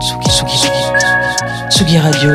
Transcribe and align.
Tsugi, 0.00 0.28
Tsugi, 0.28 0.68
Tsugi, 1.70 1.98
Radio. 1.98 2.30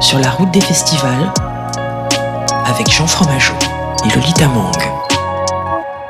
Sur 0.00 0.18
la 0.18 0.30
route 0.30 0.50
des 0.50 0.60
festivals. 0.60 1.32
Avec 2.64 2.90
Jean 2.90 3.06
Fromageau 3.06 3.54
et 4.04 4.14
Lolita 4.14 4.48
Mang. 4.48 4.72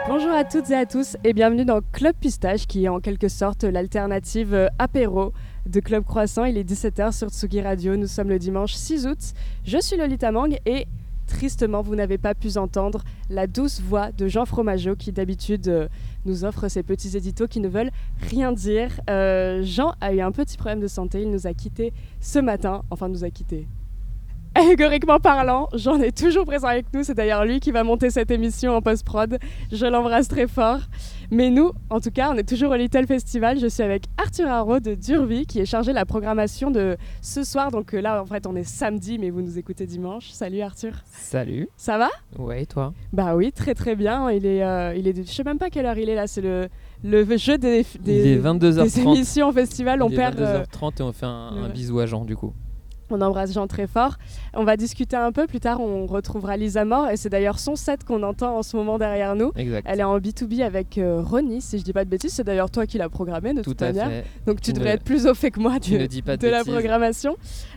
Bonjour 0.09 0.33
à 0.33 0.45
toutes 0.45 0.71
et 0.71 0.77
à 0.77 0.87
tous 0.87 1.17
et 1.25 1.33
bienvenue 1.33 1.65
dans 1.65 1.81
Club 1.93 2.15
Pistache 2.21 2.67
qui 2.67 2.85
est 2.85 2.89
en 2.89 3.01
quelque 3.01 3.29
sorte 3.29 3.65
l'alternative 3.65 4.55
euh, 4.55 4.69
apéro 4.79 5.33
de 5.67 5.81
Club 5.81 6.05
Croissant. 6.05 6.45
Il 6.45 6.59
est 6.59 6.69
17h 6.69 7.13
sur 7.13 7.29
Tsugi 7.31 7.63
Radio. 7.63 7.97
Nous 7.97 8.07
sommes 8.07 8.29
le 8.29 8.39
dimanche 8.39 8.75
6 8.75 9.07
août. 9.07 9.19
Je 9.65 9.79
suis 9.79 9.97
Lolita 9.97 10.31
Mang 10.31 10.57
et 10.67 10.87
tristement, 11.27 11.83
vous 11.83 11.95
n'avez 11.95 12.19
pas 12.19 12.35
pu 12.35 12.57
entendre 12.57 13.03
la 13.31 13.47
douce 13.47 13.81
voix 13.81 14.13
de 14.13 14.29
Jean 14.29 14.45
Fromageau 14.45 14.97
qui 14.97 15.13
d'habitude 15.13 15.69
euh, 15.69 15.89
nous 16.25 16.45
offre 16.45 16.69
ces 16.69 16.83
petits 16.83 17.17
éditos 17.17 17.49
qui 17.49 17.61
ne 17.61 17.69
veulent 17.69 17.91
rien 18.31 18.53
dire. 18.53 19.01
Euh, 19.11 19.63
Jean 19.63 19.95
a 20.01 20.13
eu 20.13 20.21
un 20.21 20.33
petit 20.33 20.57
problème 20.57 20.81
de 20.81 20.89
santé. 20.89 21.23
Il 21.23 21.31
nous 21.31 21.47
a 21.47 21.55
quittés 21.55 21.93
ce 22.21 22.39
matin. 22.39 22.83
Enfin, 22.91 23.09
nous 23.09 23.25
a 23.25 23.31
quittés. 23.31 23.67
Allégoriquement 24.55 25.19
parlant, 25.19 25.69
Jean 25.75 25.99
est 26.01 26.17
toujours 26.17 26.45
présent 26.45 26.69
avec 26.69 26.87
nous. 26.93 27.03
C'est 27.05 27.15
d'ailleurs 27.15 27.45
lui 27.47 27.59
qui 27.59 27.71
va 27.71 27.85
monter 27.85 28.11
cette 28.11 28.31
émission 28.31 28.73
en 28.77 28.83
post-prod. 28.83 29.39
Je 29.73 29.87
l'embrasse 29.87 30.29
très 30.29 30.47
fort. 30.47 30.81
Mais 31.31 31.49
nous, 31.49 31.73
en 31.89 32.01
tout 32.01 32.11
cas, 32.11 32.31
on 32.31 32.37
est 32.37 32.47
toujours 32.47 32.73
au 32.73 32.75
Little 32.77 33.07
Festival. 33.07 33.59
Je 33.59 33.67
suis 33.67 33.83
avec 33.83 34.05
Arthur 34.19 34.49
Haro 34.49 34.79
de 34.81 34.95
Durvie 34.95 35.47
qui 35.47 35.61
est 35.61 35.65
chargé 35.65 35.93
de 35.93 35.95
la 35.95 36.05
programmation 36.05 36.71
de 36.71 36.99
ce 37.23 37.43
soir. 37.45 37.71
Donc 37.71 37.95
euh, 37.95 38.03
là, 38.03 38.21
en 38.23 38.27
fait, 38.27 38.47
on 38.47 38.55
est 38.55 38.65
samedi, 38.65 39.19
mais 39.19 39.31
vous 39.31 39.41
nous 39.41 39.59
écoutez 39.59 39.87
dimanche. 39.87 40.29
Salut 40.33 40.61
Arthur. 40.61 40.93
Salut. 41.11 41.69
Ça 41.79 41.97
va? 41.97 42.11
Ouais, 42.39 42.65
et 42.65 42.67
toi? 42.67 42.93
Bah 43.15 43.35
oui, 43.35 43.53
très 43.53 43.75
très 43.75 43.97
bien. 43.97 44.31
Il 44.31 44.45
est, 44.45 44.63
euh, 44.63 44.95
il 44.95 45.09
est, 45.09 45.17
je 45.27 45.33
sais 45.33 45.45
même 45.45 45.59
pas 45.59 45.71
quelle 45.71 45.87
heure 45.87 45.97
il 45.97 46.11
est 46.11 46.15
là. 46.15 46.27
C'est 46.27 46.43
le, 46.43 46.69
le 47.03 47.25
jeu 47.39 47.57
des, 47.57 47.87
des, 48.01 48.21
Il 48.21 48.27
est 48.27 48.39
22h30. 48.39 48.83
des 48.83 49.01
émissions 49.01 49.49
au 49.49 49.53
festival. 49.53 50.03
On 50.03 50.09
Il 50.09 50.15
est 50.15 50.17
perd. 50.19 50.39
euh, 50.41 50.65
22h30 50.65 50.99
et 50.99 51.03
on 51.05 51.13
fait 51.13 51.25
un, 51.27 51.71
bisou 51.73 51.99
à 52.01 52.05
Jean 52.05 52.27
du 52.27 52.37
coup. 52.37 52.53
On 53.13 53.21
embrasse 53.21 53.53
Jean 53.53 53.67
très 53.67 53.87
fort. 53.87 54.17
On 54.55 54.65
va 54.65 54.77
discuter 54.77 55.17
un 55.17 55.33
peu 55.33 55.47
plus 55.47 55.61
tard. 55.61 55.81
On 55.81 56.07
retrouvera 56.07 56.57
Lisa 56.57 56.85
Mort 56.85 57.09
et 57.11 57.17
c'est 57.17 57.29
d'ailleurs 57.29 57.59
son 57.59 57.77
set 57.77 58.05
qu'on 58.05 58.23
entend 58.23 58.57
en 58.57 58.63
ce 58.63 58.77
moment 58.77 58.99
derrière 58.99 59.35
nous. 59.37 59.53
Exact. 59.57 59.87
Elle 59.89 60.01
est 60.01 60.05
en 60.05 60.19
B2B 60.19 60.63
avec 60.63 60.99
euh, 60.99 61.23
Ronnie, 61.23 61.61
si 61.61 61.79
je 61.79 61.85
dis 61.85 61.93
pas 61.93 62.05
de 62.05 62.11
bêtises. 62.11 62.33
C'est 62.33 62.45
d'ailleurs 62.45 62.71
toi 62.71 62.87
qui 62.87 62.99
l'as 62.99 63.09
programmé 63.09 63.53
de 63.55 63.63
Tout 63.63 63.71
toute 63.71 63.83
à 63.83 63.87
manière. 63.87 64.09
fait. 64.09 64.25
Donc 64.47 64.61
tu 64.61 64.73
devrais 64.73 64.91
être 64.91 65.05
plus 65.05 65.27
au 65.27 65.35
fait 65.35 65.51
que 65.51 65.61
moi 65.61 65.79
tu 65.81 65.93
de, 65.93 65.99
ne 65.99 66.07
dis 66.07 66.23
pas 66.23 66.37
de 66.37 66.49
la 66.49 66.65
programmation. 66.65 67.37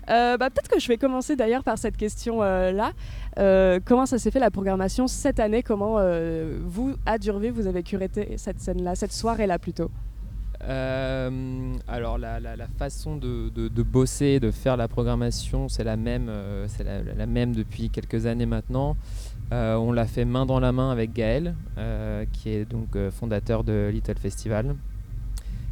Euh, 0.09 0.37
bah, 0.37 0.49
Peut-être 0.49 0.69
que 0.69 0.79
je 0.79 0.87
vais 0.87 0.97
commencer 0.97 1.35
d'ailleurs 1.35 1.63
par 1.63 1.77
cette 1.77 1.97
question-là. 1.97 2.91
comment 3.85 4.05
ça 4.05 4.17
s'est 4.17 4.31
fait 4.31 4.39
la 4.39 4.51
programmation 4.51 5.07
cette 5.07 5.39
année? 5.39 5.63
Comment 5.63 5.95
euh, 5.99 6.59
vous, 6.63 6.93
à 7.05 7.17
Durvie, 7.17 7.49
vous 7.49 7.67
avez 7.67 7.83
curaté 7.83 8.35
cette 8.37 8.59
scène-là, 8.59 8.95
cette 8.95 9.13
soirée-là 9.13 9.59
plutôt? 9.59 9.89
Euh, 10.67 11.75
alors 11.87 12.17
la, 12.17 12.39
façon 12.77 13.17
de, 13.17 13.83
bosser, 13.83 14.39
de 14.39 14.51
faire 14.51 14.77
la 14.77 14.87
programmation, 14.87 15.69
c'est 15.69 15.83
la 15.83 15.97
même, 15.97 16.27
euh, 16.29 16.65
c'est 16.67 16.83
la, 16.83 17.25
même 17.25 17.53
depuis 17.53 17.89
quelques 17.89 18.25
années 18.25 18.45
maintenant. 18.45 18.97
Euh, 19.51 19.75
on 19.75 19.91
l'a 19.91 20.05
fait 20.05 20.25
main 20.25 20.45
dans 20.45 20.59
la 20.59 20.71
main 20.71 20.91
avec 20.91 21.13
Gaël, 21.13 21.55
qui 22.33 22.49
est 22.49 22.65
donc 22.65 22.97
fondateur 23.11 23.63
de 23.63 23.89
Little 23.93 24.17
Festival. 24.17 24.75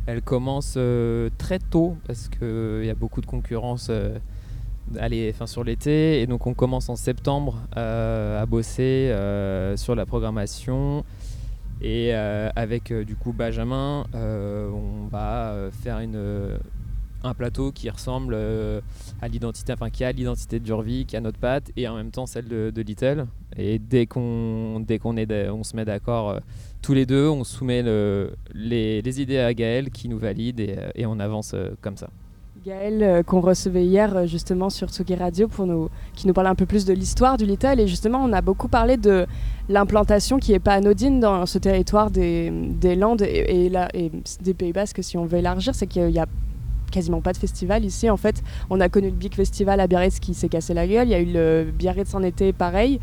Elle 0.05 0.21
commence 0.21 0.77
très 1.37 1.59
tôt 1.59 1.97
parce 2.05 2.27
qu'il 2.27 2.85
y 2.85 2.89
a 2.89 2.95
beaucoup 2.95 3.21
de 3.21 3.25
concurrence 3.25 3.89
sur 5.45 5.63
l'été. 5.63 6.21
Et 6.21 6.27
donc 6.27 6.45
on 6.45 6.53
commence 6.53 6.89
en 6.89 6.95
septembre 6.95 7.57
à 7.75 8.45
bosser 8.45 9.11
sur 9.75 9.95
la 9.95 10.05
programmation. 10.05 11.03
Et 11.83 12.15
euh, 12.15 12.49
avec 12.55 12.91
euh, 12.91 13.03
du 13.03 13.17
coup 13.17 13.33
Benjamin, 13.33 14.05
euh, 14.15 14.69
on 14.69 15.07
va 15.07 15.69
faire 15.83 15.99
une, 15.99 16.57
un 17.23 17.33
plateau 17.33 17.73
qui 17.73 17.89
ressemble 17.89 18.35
à 19.21 19.27
l'identité, 19.27 19.73
enfin 19.73 19.89
qui 19.89 20.05
a 20.05 20.11
l'identité 20.13 20.61
de 20.61 21.03
qui 21.03 21.17
a 21.17 21.21
notre 21.21 21.39
patte, 21.39 21.71
et 21.75 21.87
en 21.89 21.95
même 21.95 22.11
temps 22.11 22.25
celle 22.25 22.47
de, 22.47 22.81
Little. 22.81 23.27
Et 23.57 23.79
dès 23.79 24.05
qu'on 24.05 24.79
dès 24.79 24.97
qu'on 24.97 25.13
se 25.63 25.75
met 25.75 25.85
d'accord 25.85 26.39
tous 26.81 26.93
les 26.93 27.05
deux, 27.05 27.27
on 27.27 27.43
soumet 27.43 27.83
le- 27.83 28.33
les, 28.53 29.21
idées 29.21 29.39
à 29.39 29.53
Gaël 29.53 29.89
qui 29.91 30.07
nous 30.07 30.17
valide 30.17 30.61
et, 30.95 31.05
on 31.05 31.19
avance 31.19 31.53
comme 31.81 31.97
ça. 31.97 32.09
Gaël, 32.65 33.03
euh, 33.03 33.23
qu'on 33.23 33.41
recevait 33.41 33.83
hier 33.83 34.15
euh, 34.15 34.25
justement 34.25 34.69
sur 34.69 34.87
Tsugi 34.87 35.15
Radio, 35.15 35.49
pour 35.49 35.65
nous, 35.65 35.89
qui 36.13 36.27
nous 36.27 36.33
parlait 36.33 36.49
un 36.49 36.55
peu 36.55 36.65
plus 36.65 36.85
de 36.85 36.93
l'histoire 36.93 37.35
du 37.35 37.45
Little. 37.45 37.77
Et 37.77 37.87
justement, 37.87 38.23
on 38.23 38.31
a 38.31 38.41
beaucoup 38.41 38.69
parlé 38.69 38.95
de 38.95 39.25
l'implantation 39.67 40.39
qui 40.39 40.53
n'est 40.53 40.59
pas 40.59 40.75
anodine 40.75 41.19
dans 41.19 41.45
ce 41.45 41.57
territoire 41.57 42.09
des, 42.09 42.51
des 42.51 42.95
Landes 42.95 43.21
et, 43.21 43.65
et 43.65 43.71
et 43.93 44.11
des 44.41 44.53
Pays 44.53 44.71
Basques, 44.71 45.03
si 45.03 45.17
on 45.17 45.25
veut 45.25 45.39
élargir, 45.39 45.75
c'est 45.75 45.87
qu'il 45.87 46.11
y 46.11 46.19
a 46.19 46.25
quasiment 46.93 47.21
pas 47.21 47.33
de 47.33 47.37
festival 47.37 47.83
ici. 47.83 48.09
En 48.09 48.17
fait, 48.17 48.41
on 48.69 48.79
a 48.79 48.87
connu 48.87 49.07
le 49.09 49.15
Big 49.15 49.33
Festival 49.33 49.79
à 49.81 49.87
Biarritz 49.87 50.19
qui 50.19 50.33
s'est 50.33 50.47
cassé 50.47 50.73
la 50.73 50.87
gueule. 50.87 51.07
Il 51.07 51.11
y 51.11 51.15
a 51.15 51.19
eu 51.19 51.33
le 51.33 51.71
Biarritz 51.77 52.13
en 52.13 52.23
été 52.23 52.53
pareil. 52.53 52.99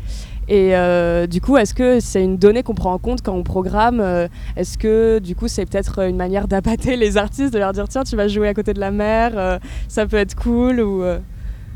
Et 0.51 0.75
euh, 0.75 1.27
du 1.27 1.39
coup, 1.39 1.55
est-ce 1.55 1.73
que 1.73 2.01
c'est 2.01 2.21
une 2.21 2.35
donnée 2.35 2.61
qu'on 2.61 2.73
prend 2.73 2.91
en 2.91 2.97
compte 2.97 3.21
quand 3.21 3.33
on 3.33 3.41
programme 3.41 4.01
euh, 4.01 4.27
Est-ce 4.57 4.77
que 4.77 5.19
du 5.19 5.33
coup, 5.33 5.47
c'est 5.47 5.65
peut-être 5.65 5.99
une 5.99 6.17
manière 6.17 6.49
d'appâter 6.49 6.95
les 6.97 7.15
artistes, 7.15 7.53
de 7.53 7.57
leur 7.57 7.71
dire 7.71 7.87
tiens, 7.87 8.03
tu 8.03 8.17
vas 8.17 8.27
jouer 8.27 8.49
à 8.49 8.53
côté 8.53 8.73
de 8.73 8.79
la 8.81 8.91
mer, 8.91 9.31
euh, 9.37 9.59
ça 9.87 10.05
peut 10.05 10.17
être 10.17 10.35
cool 10.35 10.81
ou 10.81 11.05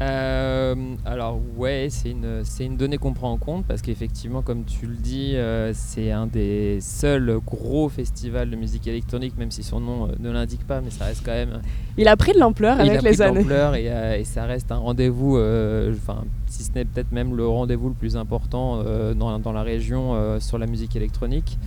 euh, 0.01 0.75
alors 1.05 1.39
ouais, 1.57 1.87
c'est 1.89 2.11
une, 2.11 2.41
c'est 2.43 2.65
une 2.65 2.75
donnée 2.77 2.97
qu'on 2.97 3.13
prend 3.13 3.31
en 3.31 3.37
compte 3.37 3.65
parce 3.65 3.81
qu'effectivement, 3.81 4.41
comme 4.41 4.63
tu 4.65 4.87
le 4.87 4.95
dis, 4.95 5.35
euh, 5.35 5.71
c'est 5.73 6.11
un 6.11 6.27
des 6.27 6.79
seuls 6.81 7.39
gros 7.45 7.87
festivals 7.87 8.49
de 8.49 8.55
musique 8.55 8.87
électronique, 8.87 9.37
même 9.37 9.51
si 9.51 9.63
son 9.63 9.79
nom 9.79 10.07
euh, 10.07 10.11
ne 10.19 10.31
l'indique 10.31 10.65
pas, 10.67 10.81
mais 10.81 10.89
ça 10.91 11.05
reste 11.05 11.23
quand 11.25 11.31
même... 11.31 11.61
Il 11.97 12.07
a 12.09 12.17
pris 12.17 12.33
de 12.33 12.39
l'ampleur 12.39 12.75
il 12.77 12.81
avec 12.89 12.95
a 12.95 12.97
pris 12.99 13.11
les 13.11 13.15
de 13.17 13.21
années. 13.23 13.39
l'ampleur 13.39 13.75
et, 13.75 14.19
et 14.19 14.23
ça 14.25 14.43
reste 14.45 14.71
un 14.71 14.77
rendez-vous, 14.77 15.37
enfin 15.37 16.25
si 16.47 16.63
ce 16.63 16.71
n'est 16.75 16.83
peut-être 16.85 17.11
même 17.13 17.35
le 17.35 17.47
rendez-vous 17.47 17.87
le 17.89 17.95
plus 17.95 18.17
important 18.17 18.83
dans, 19.13 19.39
dans 19.39 19.51
la 19.53 19.63
région 19.63 20.39
sur 20.41 20.57
la 20.57 20.65
musique 20.67 20.95
électronique. 20.95 21.57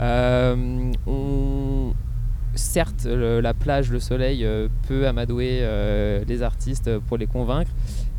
On- 0.00 1.92
certes, 2.56 3.04
la 3.06 3.54
plage, 3.54 3.90
le 3.90 4.00
soleil 4.00 4.44
euh, 4.44 4.68
peut 4.88 5.06
amadouer 5.06 5.58
euh, 5.60 6.24
les 6.26 6.42
artistes 6.42 6.98
pour 7.00 7.16
les 7.16 7.26
convaincre, 7.26 7.70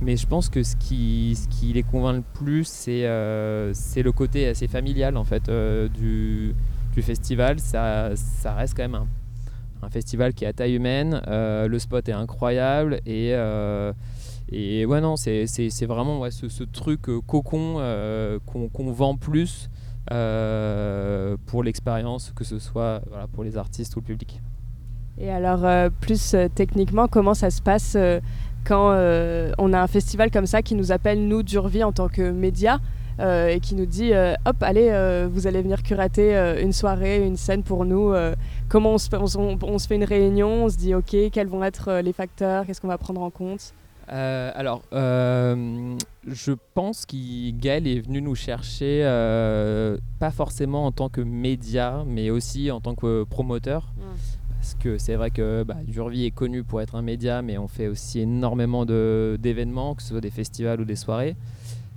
mais 0.01 0.15
je 0.17 0.27
pense 0.27 0.49
que 0.49 0.63
ce 0.63 0.75
qui, 0.75 1.35
les 1.73 1.83
convainc 1.83 2.17
le 2.17 2.23
plus, 2.33 2.67
c'est 2.67 3.05
euh, 3.05 3.73
c'est 3.73 4.03
le 4.03 4.11
côté 4.11 4.47
assez 4.47 4.67
familial 4.67 5.17
en 5.17 5.23
fait 5.23 5.49
du, 5.49 6.55
festival. 7.01 7.59
Ça, 7.59 8.09
reste 8.45 8.75
quand 8.75 8.87
même 8.87 9.05
un, 9.83 9.89
festival 9.89 10.33
qui 10.33 10.45
est 10.45 10.47
à 10.47 10.53
taille 10.53 10.75
humaine. 10.75 11.21
le 11.27 11.77
spot 11.79 12.09
est 12.09 12.13
incroyable 12.13 13.01
et 13.05 13.35
ouais 14.85 15.01
non, 15.01 15.15
c'est 15.15 15.85
vraiment 15.85 16.29
ce, 16.31 16.63
truc 16.63 17.01
cocon 17.27 17.75
qu'on 18.45 18.91
vend 18.91 19.15
plus 19.15 19.69
pour 21.45 21.63
l'expérience, 21.63 22.31
que 22.35 22.43
ce 22.43 22.59
soit 22.59 23.01
pour 23.33 23.43
les 23.43 23.57
artistes 23.57 23.95
ou 23.95 23.99
le 23.99 24.05
public. 24.05 24.41
Et 25.19 25.31
alors, 25.31 25.65
euh, 25.65 25.89
plus 26.01 26.33
euh, 26.33 26.47
techniquement, 26.53 27.07
comment 27.07 27.33
ça 27.33 27.49
se 27.49 27.61
passe 27.61 27.93
euh, 27.95 28.19
quand 28.65 28.91
euh, 28.91 29.51
on 29.57 29.73
a 29.73 29.79
un 29.81 29.87
festival 29.87 30.29
comme 30.29 30.45
ça 30.45 30.61
qui 30.61 30.75
nous 30.75 30.91
appelle, 30.91 31.27
nous, 31.27 31.41
Durvie, 31.41 31.83
en 31.83 31.91
tant 31.91 32.07
que 32.07 32.29
média, 32.31 32.79
euh, 33.19 33.47
et 33.47 33.59
qui 33.59 33.73
nous 33.73 33.87
dit 33.87 34.13
euh, 34.13 34.35
hop, 34.45 34.57
allez, 34.61 34.89
euh, 34.91 35.27
vous 35.31 35.47
allez 35.47 35.63
venir 35.63 35.81
curater 35.81 36.37
euh, 36.37 36.61
une 36.61 36.71
soirée, 36.71 37.25
une 37.25 37.35
scène 37.37 37.63
pour 37.63 37.83
nous. 37.85 38.11
euh, 38.13 38.35
comment 38.69 38.91
on 38.91 38.93
on, 38.93 39.77
se- 39.79 39.87
fait 39.87 39.95
une 39.95 40.03
réunion, 40.03 40.65
on 40.65 40.69
se 40.69 40.77
dit 40.77 40.93
ok, 40.93 41.15
quels 41.31 41.47
vont 41.47 41.63
être 41.63 41.87
euh, 41.87 42.01
les 42.03 42.13
facteurs, 42.13 42.65
qu'est-ce 42.67 42.79
qu'on 42.79 42.87
va 42.87 42.99
prendre 42.99 43.21
en 43.21 43.31
compte? 43.31 43.73
Euh, 44.09 44.51
alors, 44.55 44.83
euh, 44.93 45.97
je 46.25 46.53
pense 46.73 47.05
que 47.05 47.51
Gaël 47.51 47.87
est 47.87 47.99
venu 47.99 48.21
nous 48.21 48.35
chercher, 48.35 49.01
euh, 49.03 49.97
pas 50.19 50.31
forcément 50.31 50.85
en 50.85 50.91
tant 50.93 51.09
que 51.09 51.19
média, 51.21 52.03
mais 52.07 52.29
aussi 52.29 52.71
en 52.71 52.79
tant 52.79 52.95
que 52.95 53.23
promoteur. 53.25 53.91
Parce 54.59 54.75
que 54.75 54.97
c'est 54.97 55.15
vrai 55.15 55.29
que 55.31 55.63
bah, 55.63 55.75
Durvie 55.85 56.25
est 56.25 56.31
connu 56.31 56.63
pour 56.63 56.81
être 56.81 56.95
un 56.95 57.01
média, 57.01 57.41
mais 57.41 57.57
on 57.57 57.67
fait 57.67 57.87
aussi 57.87 58.21
énormément 58.21 58.85
d'événements, 58.85 59.93
que 59.95 60.01
ce 60.01 60.09
soit 60.09 60.21
des 60.21 60.31
festivals 60.31 60.81
ou 60.81 60.85
des 60.85 60.95
soirées. 60.95 61.35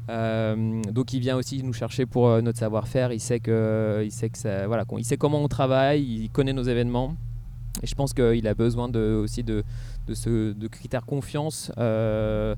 Donc 0.08 1.12
il 1.12 1.20
vient 1.20 1.36
aussi 1.36 1.62
nous 1.62 1.72
chercher 1.72 2.04
pour 2.06 2.42
notre 2.42 2.58
savoir-faire. 2.58 3.12
Il 3.12 3.20
sait 3.20 3.38
que, 3.40 4.02
il 4.04 4.10
sait 4.10 4.28
que 4.28 4.38
ça, 4.38 4.66
voilà, 4.66 4.84
qu'on- 4.84 4.98
il 4.98 5.04
sait 5.04 5.16
comment 5.16 5.40
on 5.42 5.46
travaille, 5.48 6.02
il 6.02 6.30
connaît 6.30 6.52
nos 6.52 6.64
événements. 6.64 7.14
Et 7.82 7.86
je 7.86 7.94
pense 7.94 8.12
qu'il 8.12 8.46
a 8.46 8.54
besoin 8.54 8.88
de, 8.88 9.20
aussi 9.22 9.42
de, 9.42 9.64
ce, 10.12 10.52
critères 10.68 11.06
confiance. 11.06 11.72
Euh, 11.78 12.54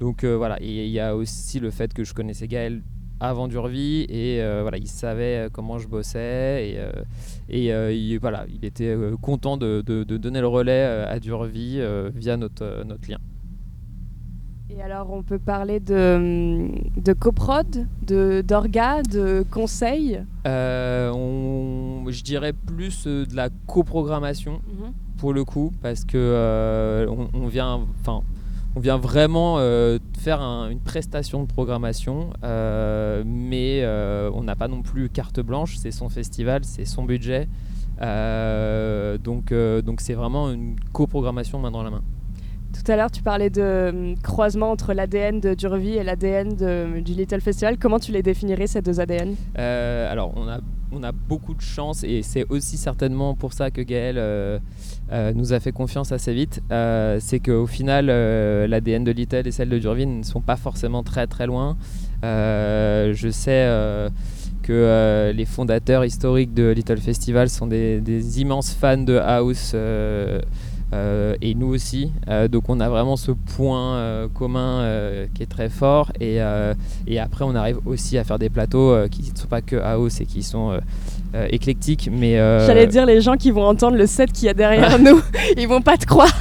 donc 0.00 0.24
euh, 0.24 0.36
voilà, 0.36 0.58
il 0.60 0.88
y 0.88 1.00
a 1.00 1.14
aussi 1.14 1.60
le 1.60 1.70
fait 1.70 1.92
que 1.92 2.04
je 2.04 2.14
connaissais 2.14 2.48
Gaël 2.48 2.82
avant 3.20 3.46
Durvie 3.46 4.04
et 4.08 4.42
euh, 4.42 4.62
voilà, 4.62 4.78
il 4.78 4.88
savait 4.88 5.48
comment 5.52 5.78
je 5.78 5.86
bossais 5.86 6.76
et, 7.48 7.68
il, 7.68 8.18
voilà, 8.18 8.46
il 8.48 8.64
était 8.64 8.96
content 9.20 9.56
de, 9.56 9.82
donner 9.82 10.40
le 10.40 10.48
relais 10.48 10.82
à 10.82 11.20
Durvie 11.20 11.80
via 12.14 12.36
notre 12.36 12.84
lien. 13.08 13.18
Alors, 14.84 15.12
on 15.12 15.22
peut 15.22 15.38
parler 15.38 15.78
de, 15.78 16.68
de 17.00 17.12
coprod, 17.12 17.86
de, 18.04 18.42
d'orga, 18.46 19.02
de 19.02 19.44
conseil? 19.48 20.20
Euh, 20.46 21.12
on- 21.12 22.04
je 22.10 22.22
dirais 22.24 22.52
plus 22.52 23.04
euh, 23.06 23.24
de 23.24 23.36
la 23.36 23.48
coprogrammation 23.68 24.60
pour 25.18 25.32
le 25.32 25.44
coup 25.44 25.72
parce 25.82 26.04
que 26.04 26.16
euh, 26.18 27.06
on, 27.08 27.28
on 27.32 27.46
vient 27.46 27.80
enfin 28.00 28.22
on 28.74 28.80
vient 28.80 28.96
vraiment 28.98 29.56
euh, 29.58 29.98
faire 30.18 30.40
un- 30.42 30.68
une 30.68 30.80
prestation 30.80 31.42
de 31.42 31.46
programmation 31.46 32.30
mais 33.24 33.86
on 34.34 34.42
n'a 34.42 34.56
pas 34.56 34.66
non 34.66 34.82
plus 34.82 35.08
carte 35.08 35.38
blanche 35.40 35.76
c'est 35.76 35.92
son 35.92 36.08
festival 36.08 36.64
c'est 36.64 36.84
son 36.84 37.04
budget 37.04 37.46
donc 38.00 39.54
donc 39.54 40.00
c'est 40.00 40.14
vraiment 40.14 40.50
une 40.50 40.74
coprogrammation 40.92 41.60
main 41.60 41.70
dans 41.70 41.84
la 41.84 41.90
main 41.90 42.02
Tout 42.72 42.90
à 42.90 42.96
l'heure, 42.96 43.10
tu 43.10 43.22
parlais 43.22 43.50
de 43.50 43.90
hum, 43.92 44.14
croisement 44.22 44.70
entre 44.70 44.92
l'ADN 44.94 45.40
de 45.40 45.54
Durvie 45.54 45.96
et 45.96 46.02
l'ADN 46.02 46.56
de- 46.56 47.00
du 47.00 47.12
Little 47.12 47.40
Festival. 47.40 47.76
Comment 47.78 47.98
tu 47.98 48.12
les 48.12 48.22
définirais, 48.22 48.66
ces 48.66 48.82
deux 48.82 48.98
ADN 49.00 49.34
Euh, 49.58 50.10
alors, 50.10 50.32
on 50.36 50.48
a, 50.48 50.58
beaucoup 51.28 51.54
de 51.54 51.60
chance 51.62 52.04
et 52.04 52.22
c'est 52.22 52.44
aussi 52.50 52.76
certainement 52.76 53.34
pour 53.34 53.54
ça 53.54 53.70
que 53.70 53.80
Gaël 53.80 54.16
euh, 54.18 54.58
euh, 55.10 55.32
nous 55.34 55.52
a 55.54 55.58
fait 55.60 55.72
confiance 55.72 56.12
assez 56.12 56.32
vite. 56.34 56.60
Euh, 56.70 57.16
c'est 57.20 57.38
qu'au 57.40 57.66
final, 57.66 58.08
euh, 58.10 58.66
l'ADN 58.66 59.02
de 59.02 59.10
Little 59.10 59.46
et 59.46 59.50
celle 59.52 59.70
de 59.70 59.78
Durvine 59.78 60.18
ne 60.18 60.22
sont 60.22 60.40
pas 60.42 60.56
forcément 60.56 61.02
très 61.02 61.26
très 61.26 61.46
loin. 61.46 61.76
Euh, 62.24 63.12
je 63.14 63.28
sais 63.30 63.64
euh, 63.66 64.10
que 64.62 64.72
euh, 64.72 65.32
les 65.32 65.44
fondateurs 65.46 66.04
historiques 66.04 66.54
de 66.54 66.70
Little 66.70 66.98
Festival 67.00 67.48
sont 67.48 67.66
des, 67.66 68.40
immenses 68.40 68.72
fans 68.74 68.98
de 68.98 69.16
House. 69.16 69.72
euh, 69.74 70.40
euh, 70.92 71.36
et 71.40 71.54
nous 71.54 71.68
aussi, 71.68 72.12
Euh, 72.28 72.48
donc 72.48 72.64
on 72.68 72.80
a 72.80 72.88
vraiment 72.88 73.16
ce 73.16 73.32
point 73.32 73.96
euh, 73.96 74.28
commun 74.28 74.84
qui 75.34 75.42
est 75.42 75.46
très 75.46 75.68
fort. 75.68 76.12
Et, 76.20 76.38
et 77.06 77.18
après, 77.18 77.44
on 77.44 77.54
arrive 77.54 77.78
aussi 77.86 78.18
à 78.18 78.24
faire 78.24 78.38
des 78.38 78.50
plateaux 78.50 79.08
qui 79.10 79.30
ne 79.30 79.36
sont 79.36 79.48
pas 79.48 79.60
que 79.60 79.76
house 79.76 80.20
et 80.20 80.26
qui 80.26 80.42
sont 80.42 80.78
euh, 81.34 81.46
éclectiques. 81.50 82.08
Mais 82.12 82.38
euh, 82.38 82.66
J'allais 82.66 82.86
dire 82.86 83.06
les 83.06 83.20
gens 83.20 83.36
qui 83.36 83.50
vont 83.50 83.64
entendre 83.64 83.96
le 83.96 84.06
set 84.06 84.32
qu'il 84.32 84.46
y 84.46 84.48
a 84.48 84.54
derrière 84.54 84.98
nous, 85.00 85.20
ils 85.56 85.66
vont 85.66 85.80
pas 85.82 85.96
te 85.96 86.06
croire. 86.06 86.32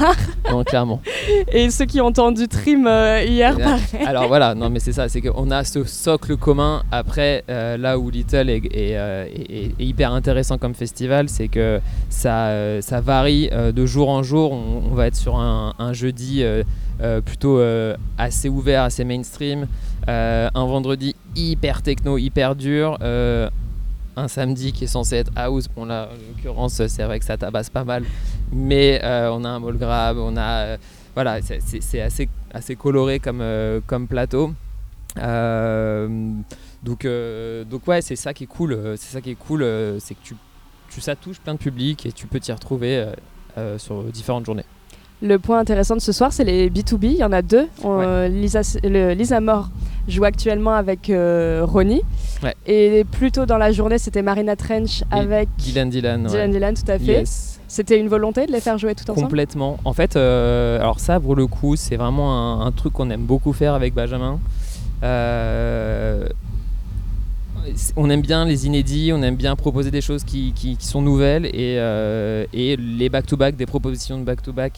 non, 0.49 0.63
clairement. 0.63 1.01
Et 1.53 1.69
ceux 1.69 1.85
qui 1.85 2.01
ont 2.01 2.07
entendu 2.07 2.47
Trim 2.47 2.87
euh, 2.87 3.23
hier, 3.25 3.57
pareil. 3.57 3.81
Alors 4.05 4.27
voilà, 4.27 4.53
non, 4.55 4.69
mais 4.69 4.79
c'est 4.79 4.91
ça, 4.91 5.07
c'est 5.09 5.21
qu'on 5.21 5.49
a 5.51 5.63
ce 5.63 5.83
socle 5.83 6.35
commun. 6.37 6.83
Après, 6.91 7.43
euh, 7.49 7.77
là 7.77 7.97
où 7.97 8.09
Little 8.09 8.49
est, 8.49 8.65
est, 8.73 8.91
est- 8.91 9.73
est 9.79 9.83
hyper 9.85 10.11
intéressant 10.13 10.57
comme 10.57 10.73
festival, 10.73 11.29
c'est 11.29 11.47
que 11.47 11.79
ça, 12.09 12.81
ça 12.81 13.01
varie 13.01 13.49
de 13.49 13.85
jour 13.85 14.09
en 14.09 14.23
jour. 14.23 14.51
On, 14.51 14.83
on 14.91 14.95
va 14.95 15.07
être 15.07 15.15
sur 15.15 15.37
un, 15.39 15.73
un 15.79 15.93
jeudi 15.93 16.43
plutôt 17.25 17.59
assez 18.17 18.49
ouvert, 18.49 18.83
assez 18.83 19.03
mainstream. 19.03 19.67
Un 20.07 20.65
vendredi 20.65 21.15
hyper 21.35 21.81
techno, 21.81 22.17
hyper 22.17 22.55
dur. 22.55 22.97
Un 24.15 24.27
samedi 24.27 24.71
qui 24.73 24.83
est 24.85 24.87
censé 24.87 25.15
être 25.17 25.31
house. 25.35 25.67
Bon 25.75 25.85
là, 25.85 26.09
en 26.11 26.35
l'occurrence, 26.35 26.85
c'est 26.87 27.03
vrai 27.03 27.19
que 27.19 27.25
ça 27.25 27.37
tabasse 27.37 27.69
pas 27.69 27.83
mal. 27.83 28.03
Mais 28.51 28.99
euh, 29.03 29.29
on 29.31 29.43
a 29.43 29.49
un 29.49 29.59
ball 29.59 29.77
grab, 29.77 30.17
on 30.17 30.35
a... 30.37 30.41
euh, 30.65 30.77
voilà, 31.15 31.41
c'est- 31.41 32.01
assez, 32.01 32.29
assez 32.53 32.75
coloré 32.75 33.19
comme, 33.19 33.41
euh, 33.41 33.79
comme 33.85 34.07
plateau. 34.07 34.53
Donc, 36.83 37.05
donc 37.69 37.87
ouais, 37.87 38.01
c'est 38.01 38.15
ça 38.15 38.33
qui 38.33 38.45
est 38.45 38.47
cool. 38.47 38.77
C'est 38.97 39.13
ça 39.13 39.21
qui 39.21 39.31
est 39.31 39.35
cool, 39.35 39.65
c'est 39.99 40.15
que 40.15 40.19
tu, 40.23 40.35
tu, 40.89 41.01
ça 41.01 41.15
touche 41.15 41.39
plein 41.39 41.53
de 41.53 41.59
publics 41.59 42.05
et 42.05 42.11
tu 42.11 42.27
peux 42.27 42.39
t'y 42.39 42.51
retrouver 42.51 43.05
sur 43.77 44.03
différentes 44.05 44.45
journées. 44.45 44.65
Le 45.23 45.37
point 45.37 45.59
intéressant 45.59 45.95
de 45.95 46.01
ce 46.01 46.11
soir, 46.11 46.33
c'est 46.33 46.43
les 46.43 46.67
B2B. 46.71 47.03
Il 47.05 47.17
y 47.17 47.23
en 47.23 47.31
a 47.31 47.43
deux. 47.43 47.67
On- 47.83 47.97
Ouais. 47.99 48.27
Lisa, 48.29 48.61
le- 48.83 49.13
Lisa 49.13 49.39
Moore 49.39 49.69
joue 50.07 50.23
actuellement 50.23 50.73
avec 50.73 51.09
euh, 51.09 51.61
Ronnie. 51.63 52.01
Ouais. 52.43 52.55
Et 52.65 53.03
plus 53.03 53.31
tôt 53.31 53.45
dans 53.45 53.57
la 53.57 53.71
journée, 53.71 53.97
c'était 53.97 54.21
Marina 54.21 54.55
Trench 54.55 55.03
avec 55.11 55.49
Dylan 55.57 55.89
Dylan. 55.89 56.23
ouais. 56.23 56.29
Dylan 56.29 56.51
Dylan, 56.51 56.73
tout 56.75 56.91
à 56.91 56.97
fait. 56.99 57.05
Yes. 57.19 57.59
C'était 57.67 57.99
une 57.99 58.09
volonté 58.09 58.47
de 58.47 58.51
les 58.51 58.59
faire 58.59 58.77
jouer 58.77 58.95
tout 58.95 59.03
ensemble? 59.09 59.27
Complètement. 59.27 59.77
En 59.85 59.93
fait, 59.93 60.15
euh, 60.17 60.77
alors 60.79 60.99
ça, 60.99 61.19
pour 61.19 61.35
le 61.35 61.47
coup, 61.47 61.75
c'est 61.77 61.95
vraiment 61.95 62.61
un, 62.61 62.65
un 62.65 62.71
truc 62.71 62.93
qu'on 62.93 63.09
aime 63.09 63.21
beaucoup 63.23 63.53
faire 63.53 63.73
avec 63.73 63.93
Benjamin. 63.93 64.39
Euh, 65.03 66.27
on 67.95 68.09
aime 68.09 68.21
bien 68.21 68.43
les 68.45 68.65
inédits, 68.65 69.11
on 69.13 69.21
aime 69.21 69.35
bien 69.35 69.55
proposer 69.55 69.91
des 69.91 70.01
choses 70.01 70.23
qui, 70.23 70.51
qui- 70.53 70.75
qui 70.77 70.85
sont 70.85 71.01
nouvelles 71.01 71.45
et, 71.45 71.77
euh, 71.77 72.45
et 72.53 72.75
les 72.75 73.07
back-to-back, 73.09 73.55
des 73.55 73.65
propositions 73.67 74.17
de 74.19 74.23
back-to-back 74.23 74.73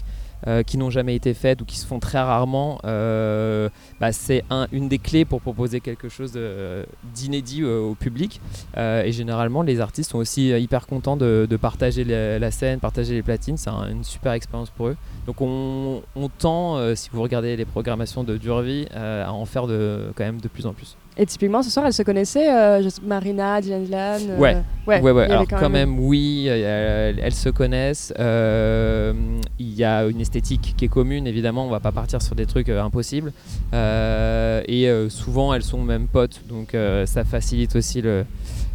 euh, 0.47 0.63
qui 0.63 0.77
n'ont 0.77 0.89
jamais 0.89 1.15
été 1.15 1.33
faites 1.33 1.61
ou 1.61 1.65
qui 1.65 1.77
se 1.77 1.85
font 1.85 1.99
très 1.99 2.19
rarement, 2.19 2.79
euh, 2.85 3.69
bah, 3.99 4.11
c'est 4.11 4.43
un- 4.49 4.67
une 4.71 4.87
des 4.89 4.99
clés 4.99 5.25
pour 5.25 5.41
proposer 5.41 5.79
quelque 5.79 6.09
chose 6.09 6.31
de- 6.33 6.85
d'inédit 7.15 7.61
euh, 7.63 7.79
au 7.79 7.95
public. 7.95 8.41
Euh, 8.77 9.03
et 9.03 9.11
généralement, 9.11 9.61
les 9.61 9.79
artistes 9.79 10.11
sont 10.11 10.17
aussi 10.17 10.51
euh, 10.51 10.59
hyper 10.59 10.87
contents 10.87 11.17
de, 11.17 11.47
partager 11.57 12.03
la, 12.03 12.51
scène, 12.51 12.79
partager 12.79 13.13
les 13.13 13.21
platines. 13.23 13.57
C'est 13.57 13.69
un- 13.69 13.89
une 13.89 14.03
super 14.03 14.33
expérience 14.33 14.69
pour 14.69 14.87
eux. 14.87 14.97
Donc 15.27 15.41
on, 15.41 16.01
on 16.15 16.29
tend, 16.29 16.77
euh, 16.77 16.95
si 16.95 17.09
vous 17.11 17.21
regardez 17.21 17.55
les 17.55 17.65
programmations 17.65 18.23
de 18.23 18.37
Durvie, 18.37 18.87
euh, 18.95 19.25
à 19.25 19.31
en 19.31 19.45
faire 19.45 19.63
quand 19.63 20.23
même 20.25 20.41
de 20.41 20.47
plus 20.47 20.65
en 20.65 20.73
plus. 20.73 20.97
Et 21.15 21.25
typiquement, 21.25 21.61
ce 21.61 21.69
soir, 21.69 21.85
elles 21.85 21.93
se 21.93 22.01
connaissaient, 22.01 22.51
euh, 22.51 22.89
Marina, 23.03 23.61
Dylan 23.61 23.83
Dylan 23.83 24.21
euh, 24.29 24.39
Ouais. 24.87 25.01
ouais, 25.01 25.23
Alors 25.31 25.47
quand 25.47 25.69
même, 25.69 25.99
oui, 25.99 26.45
euh, 26.47 27.13
elles, 27.21 27.33
se 27.33 27.49
connaissent. 27.49 28.13
Euh, 28.19 29.13
Il 29.59 29.73
y 29.75 29.83
a 29.83 30.05
une 30.05 30.21
esthétique 30.21 30.73
qui 30.75 30.85
est 30.85 30.89
commune, 30.89 31.27
évidemment. 31.27 31.65
On 31.65 31.69
va 31.69 31.79
pas 31.79 31.91
partir 31.91 32.21
sur 32.21 32.35
des 32.35 32.45
trucs 32.45 32.69
impossibles. 32.69 33.31
Et 33.73 34.89
souvent, 35.09 35.53
elles 35.53 35.63
sont 35.63 35.81
même 35.81 36.07
potes, 36.07 36.41
donc 36.47 36.75
ça 37.05 37.23
facilite 37.23 37.75
aussi 37.75 38.03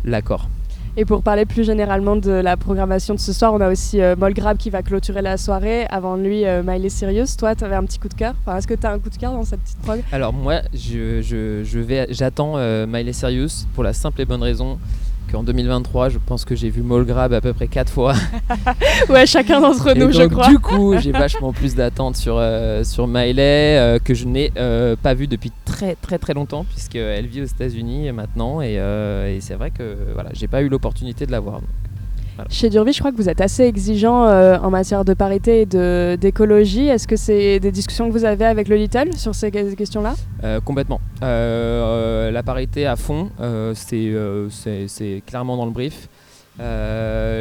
l'accord. 0.05 0.49
Et 1.01 1.05
pour 1.05 1.23
parler 1.23 1.45
plus 1.47 1.63
généralement 1.63 2.17
de 2.17 2.33
la 2.33 2.57
programmation 2.57 3.15
de 3.15 3.21
ce 3.21 3.33
soir, 3.33 3.55
on 3.55 3.61
a 3.61 3.71
aussi 3.71 4.01
euh, 4.03 4.17
Molgrab 4.17 4.57
qui 4.57 4.69
va 4.69 4.83
clôturer 4.83 5.23
la 5.23 5.37
soirée. 5.37 5.87
Avant 5.91 6.17
lui, 6.17 6.45
euh, 6.45 6.65
Miley 6.67 6.89
Cyrus. 6.89 7.37
Toi, 7.37 7.55
tu 7.55 7.63
avais 7.63 7.77
un 7.77 7.85
petit 7.85 8.01
coup 8.01 8.09
de 8.09 8.15
cœur? 8.15 8.35
Enfin, 8.45 8.57
Est-ce 8.59 8.67
que 8.67 8.75
tu 8.75 8.85
as 8.85 8.91
un 8.91 8.99
coup 8.99 9.09
de 9.09 9.15
cœur 9.17 9.31
dans 9.31 9.45
cette 9.45 9.61
petite 9.61 9.79
prog? 9.79 10.01
Alors 10.11 10.33
moi, 10.33 10.57
je, 10.75 11.23
je- 11.23 11.63
je 11.63 12.07
j'attends 12.11 12.55
euh, 12.57 12.85
Miley 12.89 13.13
Cyrus 13.13 13.69
pour 13.77 13.85
la 13.85 13.93
simple 13.93 14.21
et 14.23 14.25
bonne 14.25 14.43
raison 14.43 14.77
qu'en 15.31 15.43
2023, 15.43 16.09
je 16.09 16.19
pense 16.19 16.45
que 16.45 16.57
j'ai 16.57 16.71
vu 16.71 16.83
Molgrab 16.83 17.33
à 17.33 17.41
peu 17.41 17.53
près 17.53 17.69
4 17.69 17.93
fois. 17.93 18.15
Ouais, 19.09 19.27
chacun 19.27 19.61
d'entre 19.61 19.95
nous, 19.95 20.13
je 20.13 20.23
donc, 20.23 20.33
crois. 20.33 20.49
du 20.49 20.59
coup, 20.59 20.99
j'ai 20.99 21.13
vachement 21.13 21.53
plus 21.53 21.75
d'attentes 21.75 22.17
sur, 22.17 22.37
euh, 22.37 22.85
sur 22.85 23.07
Miley 23.07 23.79
euh, 23.79 23.99
que 23.99 24.13
je 24.13 24.27
n'ai 24.27 24.53
euh, 24.57 24.97
pas 25.01 25.15
vu 25.15 25.27
depuis 25.27 25.53
très 25.65 25.95
très 25.95 26.19
très 26.19 26.35
longtemps 26.35 26.65
puisqu'elle 26.65 27.27
vit 27.27 27.43
aux 27.43 27.47
États-Unis 27.47 28.11
maintenant 28.13 28.61
et, 28.61 28.75
et 28.75 29.41
c'est 29.41 29.55
vrai 29.55 29.71
que 29.71 29.97
voilà, 30.15 30.31
j'ai 30.33 30.49
pas 30.49 30.63
eu 30.63 30.69
l'opportunité 30.69 31.27
de 31.27 31.33
la 31.33 31.41
voir. 31.41 31.61
Chez 32.51 32.71
Durvie, 32.71 32.93
je 32.93 32.99
crois 33.01 33.11
que 33.11 33.17
vous 33.17 33.29
êtes 33.29 33.41
assez 33.41 33.65
exigeant 33.65 34.25
euh, 34.27 34.59
en 34.59 34.71
matière 34.71 35.05
de 35.05 35.15
parité 35.15 35.63
et 35.63 36.17
d'écologie. 36.17 36.87
Est-ce 36.87 37.07
que 37.09 37.17
c'est 37.17 37.59
des 37.61 37.73
discussions 37.73 38.09
que 38.09 38.13
vous 38.13 38.25
avez 38.25 38.45
avec 38.45 38.69
le 38.69 38.77
Little 38.77 39.17
sur 39.17 39.35
ces 39.35 39.51
que- 39.51 39.75
questions-là? 39.75 40.15
Euh, 40.45 40.61
complètement. 40.61 41.01
Euh, 41.23 42.31
la 42.31 42.43
parité 42.43 42.87
à 42.87 42.97
fond, 42.97 43.31
c'est 43.75 45.23
clairement 45.27 45.57
dans 45.57 45.67
le 45.67 45.73
brief. 45.73 46.09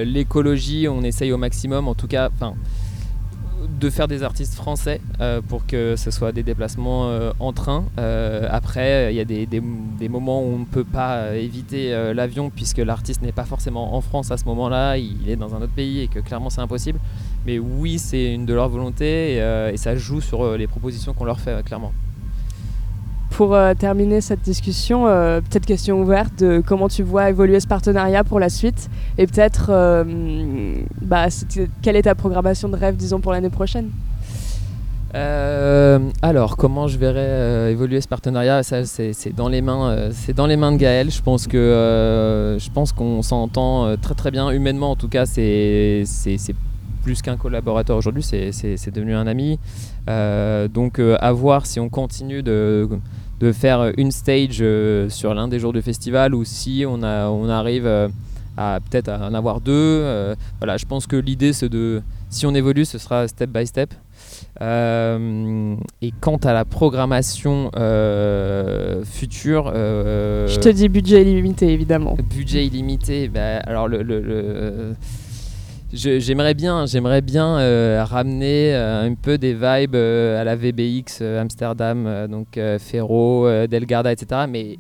L'écologie, 0.06 0.88
on 0.88 1.02
essaye 1.04 1.32
au 1.32 1.38
maximum, 1.38 1.88
en 1.88 1.94
tout 1.96 2.08
cas, 2.08 2.30
enfin, 2.34 2.54
de 3.80 3.90
faire 3.90 4.08
des 4.08 4.24
artistes 4.24 4.56
français 4.56 5.02
euh, 5.20 5.42
pour 5.42 5.66
que 5.66 5.96
ce 5.96 6.12
soit 6.12 6.32
des 6.32 6.44
déplacements 6.44 7.10
euh, 7.10 7.32
en 7.40 7.54
train. 7.54 7.86
Euh, 7.98 8.48
après, 8.50 9.14
il 9.14 9.18
y 9.18 9.20
a 9.20 9.26
des, 9.26 10.10
moments 10.10 10.42
où 10.42 10.56
on 10.56 10.60
ne 10.60 10.66
peut 10.66 10.84
pas 10.84 11.36
éviter 11.36 11.92
l'avion 12.14 12.50
puisque 12.50 12.78
l'artiste 12.78 13.22
n'est 13.22 13.32
pas 13.32 13.44
forcément 13.44 13.96
en 13.96 14.02
France 14.02 14.32
à 14.32 14.38
ce 14.38 14.46
moment-là, 14.46 14.98
il 14.98 15.30
est 15.30 15.36
dans 15.36 15.54
un 15.54 15.62
autre 15.62 15.74
pays 15.74 16.02
et 16.02 16.08
que 16.08 16.20
clairement 16.20 16.50
c'est 16.50 16.62
impossible. 16.62 17.00
Mais 17.46 17.60
oui, 17.60 18.00
c'est 18.00 18.34
une 18.34 18.46
de 18.46 18.54
leurs 18.54 18.70
volontés 18.70 19.36
et, 19.36 19.78
ça 19.78 19.96
joue 19.96 20.22
sur 20.22 20.58
les 20.58 20.68
propositions 20.68 21.14
qu'on 21.14 21.26
leur 21.26 21.40
fait, 21.40 21.64
clairement. 21.66 21.92
Pour 23.38 23.54
euh, 23.54 23.76
terminer 23.76 24.20
cette 24.20 24.42
discussion, 24.42 25.06
euh, 25.06 25.42
peut-être 25.42 25.68
question 25.68 26.02
ouverte 26.02 26.40
de 26.40 26.60
comment 26.66 26.90
tu 26.90 27.04
vois 27.04 27.30
évoluer 27.30 27.60
ce 27.60 27.68
partenariat 27.68 28.24
pour 28.24 28.40
la 28.40 28.50
suite 28.50 28.90
et 29.20 29.28
peut-être 29.28 29.68
euh, 29.70 30.74
bah, 31.04 31.28
quelle 31.84 31.98
est 31.98 32.02
ta 32.02 32.16
programmation 32.16 32.68
de 32.68 32.76
rêve, 32.76 32.96
disons, 32.96 33.20
pour 33.20 33.34
l'année 33.34 33.52
prochaine? 33.52 33.92
Alors, 35.14 36.58
comment 36.58 36.88
je 36.88 36.98
verrais 36.98 37.72
évoluer 37.72 38.02
ce 38.02 38.08
partenariat? 38.08 38.64
Ça, 38.64 38.86
c'est 38.86 39.36
dans 39.36 39.50
les 39.50 39.62
mains, 39.62 40.10
c'est 40.12 40.34
dans 40.34 40.48
les 40.48 40.58
mains 40.58 40.72
de 40.72 40.78
Gaël. 40.78 41.12
Je 41.12 41.22
pense 41.22 41.46
que, 41.46 42.58
je 42.60 42.70
pense 42.72 42.92
qu'on 42.92 43.22
s'entend 43.22 43.98
très 43.98 44.16
très 44.16 44.32
bien 44.32 44.50
humainement. 44.50 44.92
En 44.92 44.96
tout 44.96 45.10
cas, 45.10 45.28
c'est 45.28 46.06
plus 47.04 47.22
qu'un 47.22 47.38
collaborateur 47.38 47.98
aujourd'hui. 47.98 48.24
C'est 48.24 48.92
devenu 48.92 49.14
un 49.16 49.28
ami. 49.28 49.60
Donc, 50.08 51.00
à 51.00 51.32
voir 51.32 51.68
si 51.68 51.80
on 51.80 51.90
continue 51.90 52.42
de 52.44 52.88
de 53.40 53.52
faire 53.52 53.92
une 53.98 54.12
stage 54.12 54.58
euh, 54.62 55.10
sur 55.10 55.34
l'un 55.34 55.48
des 55.48 55.60
jours 55.60 55.74
du 55.74 55.82
festival 55.82 56.34
ou 56.34 56.44
si 56.44 56.86
on 56.88 57.04
a 57.04 57.28
on 57.30 57.48
arrive 57.50 57.86
euh, 57.86 58.08
à 58.58 58.80
peut-être 58.90 59.10
à 59.10 59.28
en 59.28 59.34
avoir 59.34 59.62
deux. 59.62 59.72
Euh, 59.74 60.36
voilà, 60.60 60.78
je 60.78 60.86
pense 60.86 61.06
que 61.08 61.16
l'idée 61.16 61.54
c'est 61.54 61.70
de 61.70 62.02
si 62.30 62.46
on 62.46 62.54
évolue, 62.56 62.84
ce 62.86 62.98
sera 62.98 63.28
step 63.28 63.50
by 63.52 63.66
step. 63.68 63.94
Euh, 64.62 65.76
et 66.02 66.12
quant 66.20 66.38
à 66.38 66.52
la 66.54 66.66
programmation 66.66 67.70
euh, 67.78 69.04
future, 69.06 69.72
euh, 69.74 70.48
Je 70.48 70.60
te 70.60 70.70
dis 70.70 70.90
budget 70.90 71.22
illimité, 71.22 71.72
évidemment. 71.72 72.18
budget 72.30 72.66
illimité, 72.66 73.28
bah, 73.30 73.58
alors 73.60 73.88
le, 73.88 74.02
le- 74.04 74.20
le- 74.22 74.44
je- 74.44 74.94
j'aimerais 75.94 76.54
bien, 76.54 76.86
j'aimerais 76.86 77.22
bien 77.22 77.58
euh, 77.60 78.04
ramener 78.04 78.74
euh, 78.76 79.08
un 79.10 79.14
peu 79.16 79.38
des 79.38 79.54
vibes 79.54 79.96
euh, 79.96 80.42
à 80.42 80.44
la 80.44 80.56
VBX 80.56 81.22
Amsterdam, 81.40 82.28
donc 82.30 82.60
Ferro, 82.80 83.48
Delgarda, 83.70 84.12
etc. 84.12 84.42
Mais 84.50 84.78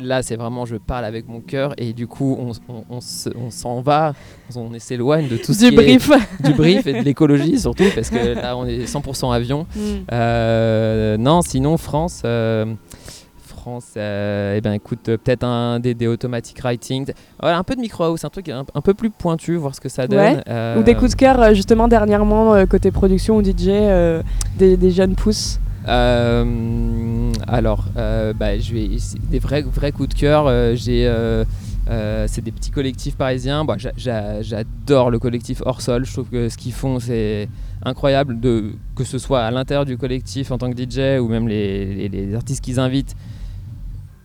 là, 0.00 0.22
c'est 0.22 0.36
vraiment, 0.36 0.64
je 0.64 0.76
parle 0.76 1.04
avec 1.04 1.26
mon 1.28 1.40
cœur 1.40 1.74
et 1.76 1.92
du 1.92 2.06
coup, 2.06 2.36
on, 2.40 2.52
on- 2.72 2.84
on 2.88 3.00
se- 3.00 3.30
on 3.36 3.50
s'en 3.50 3.80
va, 3.80 4.14
on 4.54 4.70
s'éloigne 4.78 5.28
de 5.28 5.36
tout 5.36 5.52
ce 5.52 5.64
Du 5.64 5.70
qui 5.70 5.76
brief. 5.76 6.10
est 6.10 6.42
du 6.48 6.54
brief 6.54 6.86
et 6.86 6.92
de 6.92 7.04
l'écologie 7.04 7.58
surtout, 7.66 7.84
parce 7.94 8.10
que 8.10 8.34
là, 8.34 8.56
on 8.56 8.64
est 8.66 8.84
100% 8.84 9.32
avion. 9.34 9.66
Mm. 9.76 11.20
Non, 11.22 11.42
sinon 11.42 11.76
France, 11.76 12.22
France, 13.68 13.92
euh, 13.98 14.54
eh 14.56 14.60
ben 14.62 14.72
écoute, 14.72 15.10
euh, 15.10 15.18
peut-être 15.18 15.44
un 15.44 15.78
des, 15.78 15.92
des 15.92 16.06
automatic 16.06 16.58
writing, 16.62 17.04
voilà, 17.38 17.58
un 17.58 17.62
peu 17.64 17.76
de 17.76 17.80
micro 17.82 18.04
house, 18.04 18.24
un 18.24 18.30
truc 18.30 18.48
un, 18.48 18.64
un 18.74 18.80
peu 18.80 18.94
plus 18.94 19.10
pointu, 19.10 19.56
voir 19.56 19.74
ce 19.74 19.80
que 19.80 19.90
ça 19.90 20.06
donne. 20.06 20.18
Ouais. 20.18 20.42
Euh, 20.48 20.80
Ou 20.80 20.82
des 20.82 20.94
coups 20.94 21.10
de 21.10 21.16
cœur, 21.16 21.54
justement, 21.54 21.86
dernièrement, 21.86 22.64
côté 22.66 22.90
production 22.90 23.36
ou 23.36 23.44
DJ, 23.44 23.68
euh, 23.68 24.22
des, 24.56 24.78
des 24.78 24.90
jeunes 24.90 25.14
pousses. 25.14 25.60
euh, 25.86 27.30
alors, 27.46 27.84
bah, 27.94 28.58
je 28.58 28.72
vais 28.72 28.88
des 29.30 29.38
vrais 29.38 29.60
vrais 29.62 29.92
coups 29.92 30.08
de 30.08 30.14
cœur. 30.14 30.46
J'ai 30.74 31.06
euh, 31.06 31.44
c'est 32.26 32.42
des 32.42 32.52
petits 32.52 32.70
collectifs 32.70 33.16
parisiens. 33.16 33.64
Bon, 33.66 33.76
J'adore 33.96 35.10
le 35.10 35.18
collectif 35.18 35.62
Hors 35.66 35.80
Sol. 35.82 36.04
Je 36.06 36.12
trouve 36.12 36.28
que 36.30 36.48
ce 36.48 36.56
qu'ils 36.56 36.72
font, 36.72 37.00
c'est 37.00 37.48
incroyable. 37.84 38.40
De, 38.40 38.72
que 38.96 39.04
ce 39.04 39.18
soit 39.18 39.40
à 39.42 39.50
l'intérieur 39.50 39.84
du 39.86 39.96
collectif 39.98 40.50
en 40.50 40.58
tant 40.58 40.70
que 40.72 40.76
DJ 40.76 41.20
ou 41.20 41.28
même 41.28 41.48
les, 41.48 41.84
les- 41.94 42.08
les 42.08 42.34
artistes 42.34 42.62
qu'ils 42.64 42.80
invitent. 42.80 43.14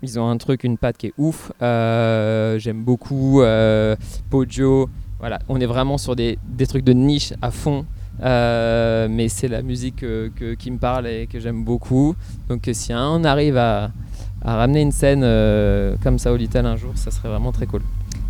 Ils 0.03 0.19
ont 0.19 0.27
un 0.29 0.37
truc, 0.37 0.63
une 0.65 0.77
patte 0.77 0.97
qui 0.97 1.07
est 1.07 1.13
ouf. 1.17 1.51
Euh, 1.61 2.59
J'aime 2.59 2.83
beaucoup 2.83 3.41
euh, 3.41 3.95
Pojo. 4.29 4.89
Voilà, 5.19 5.39
on 5.47 5.59
est 5.61 5.65
vraiment 5.65 5.97
sur 5.97 6.15
des, 6.15 6.37
des 6.45 6.67
trucs 6.67 6.83
de 6.83 6.91
niche 6.93 7.33
à 7.41 7.49
fond. 7.51 7.85
Euh, 8.21 9.07
mais 9.09 9.27
c'est 9.29 9.47
la 9.47 9.61
musique 9.63 9.95
que- 10.01 10.53
qui 10.55 10.69
me 10.71 10.77
parle 10.77 11.07
et 11.07 11.25
que 11.27 11.39
j'aime 11.39 11.63
beaucoup. 11.63 12.15
Donc 12.49 12.69
si 12.73 12.91
on 12.93 13.23
arrive 13.23 13.57
à, 13.57 13.91
à 14.43 14.57
ramener 14.57 14.81
une 14.81 14.91
scène 14.91 15.21
euh, 15.23 15.95
comme 16.03 16.19
ça 16.19 16.31
au 16.31 16.35
Little 16.35 16.65
un 16.65 16.75
jour, 16.75 16.91
ça 16.95 17.09
serait 17.09 17.29
vraiment 17.29 17.51
très 17.51 17.65
cool. 17.65 17.81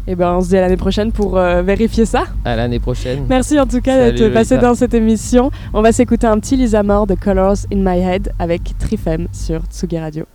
Et 0.07 0.15
ben, 0.15 0.33
on 0.35 0.41
se 0.41 0.49
dit 0.49 0.57
à 0.57 0.61
l'année 0.61 0.77
prochaine 0.77 1.11
pour 1.11 1.37
euh, 1.37 1.61
vérifier 1.63 2.05
ça. 2.05 2.25
À 2.45 2.55
l'année 2.55 2.79
prochaine. 2.79 3.25
Merci 3.27 3.59
en 3.59 3.65
tout 3.65 3.81
cas 3.81 4.11
d'être 4.11 4.31
passé 4.33 4.57
dans 4.57 4.75
cette 4.75 4.93
émission. 4.93 5.49
On 5.73 5.81
va 5.81 5.91
s'écouter 5.91 6.27
un 6.27 6.39
petit 6.39 6.55
Lisa 6.55 6.83
Moore 6.83 7.07
de 7.07 7.15
Colors 7.15 7.57
in 7.73 7.77
My 7.77 7.99
Head 7.99 8.31
avec 8.37 8.77
Trifem 8.77 9.27
sur 9.33 9.61
Tsugi 9.71 9.97
Radio. 9.97 10.25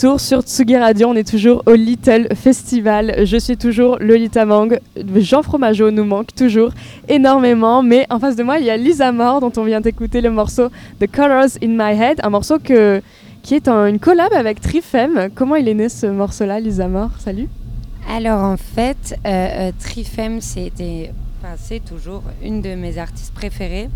Sur 0.00 0.40
Tsugi 0.40 0.78
Radio, 0.78 1.08
on 1.08 1.14
est 1.14 1.28
toujours 1.28 1.62
au 1.66 1.74
Little 1.74 2.34
Festival. 2.34 3.26
Je 3.26 3.36
suis 3.36 3.58
toujours 3.58 3.98
Lolita 4.00 4.46
Mang. 4.46 4.78
Jean 5.16 5.42
Fromageau 5.42 5.90
nous 5.90 6.06
manque 6.06 6.34
toujours 6.34 6.70
énormément, 7.06 7.82
mais 7.82 8.06
en 8.08 8.18
face 8.18 8.34
de 8.34 8.42
moi, 8.42 8.58
il 8.58 8.64
y 8.64 8.70
a 8.70 8.78
Lisa 8.78 9.12
Moore 9.12 9.40
dont 9.40 9.52
on 9.58 9.62
vient 9.62 9.82
d'écouter 9.82 10.22
le 10.22 10.30
morceau 10.30 10.68
The 11.00 11.06
Colors 11.06 11.58
in 11.62 11.68
My 11.76 12.00
Head, 12.00 12.20
un 12.22 12.30
morceau 12.30 12.58
qui 12.58 12.72
est 13.54 13.68
une 13.68 13.98
collab 13.98 14.32
avec 14.32 14.62
Trifem. 14.62 15.28
Comment 15.34 15.56
il 15.56 15.68
est 15.68 15.74
né 15.74 15.90
ce 15.90 16.06
morceau-là, 16.06 16.60
Lisa 16.60 16.88
Moore 16.88 17.10
Salut. 17.18 17.48
Alors 18.08 18.40
en 18.40 18.56
fait, 18.56 19.18
euh, 19.26 19.28
euh, 19.68 19.72
Trifem, 19.78 20.40
c'était, 20.40 21.12
c'est 21.58 21.84
toujours 21.84 22.22
une 22.42 22.62
de 22.62 22.74
mes 22.74 22.96
artistes 22.96 23.34
préférées, 23.34 23.90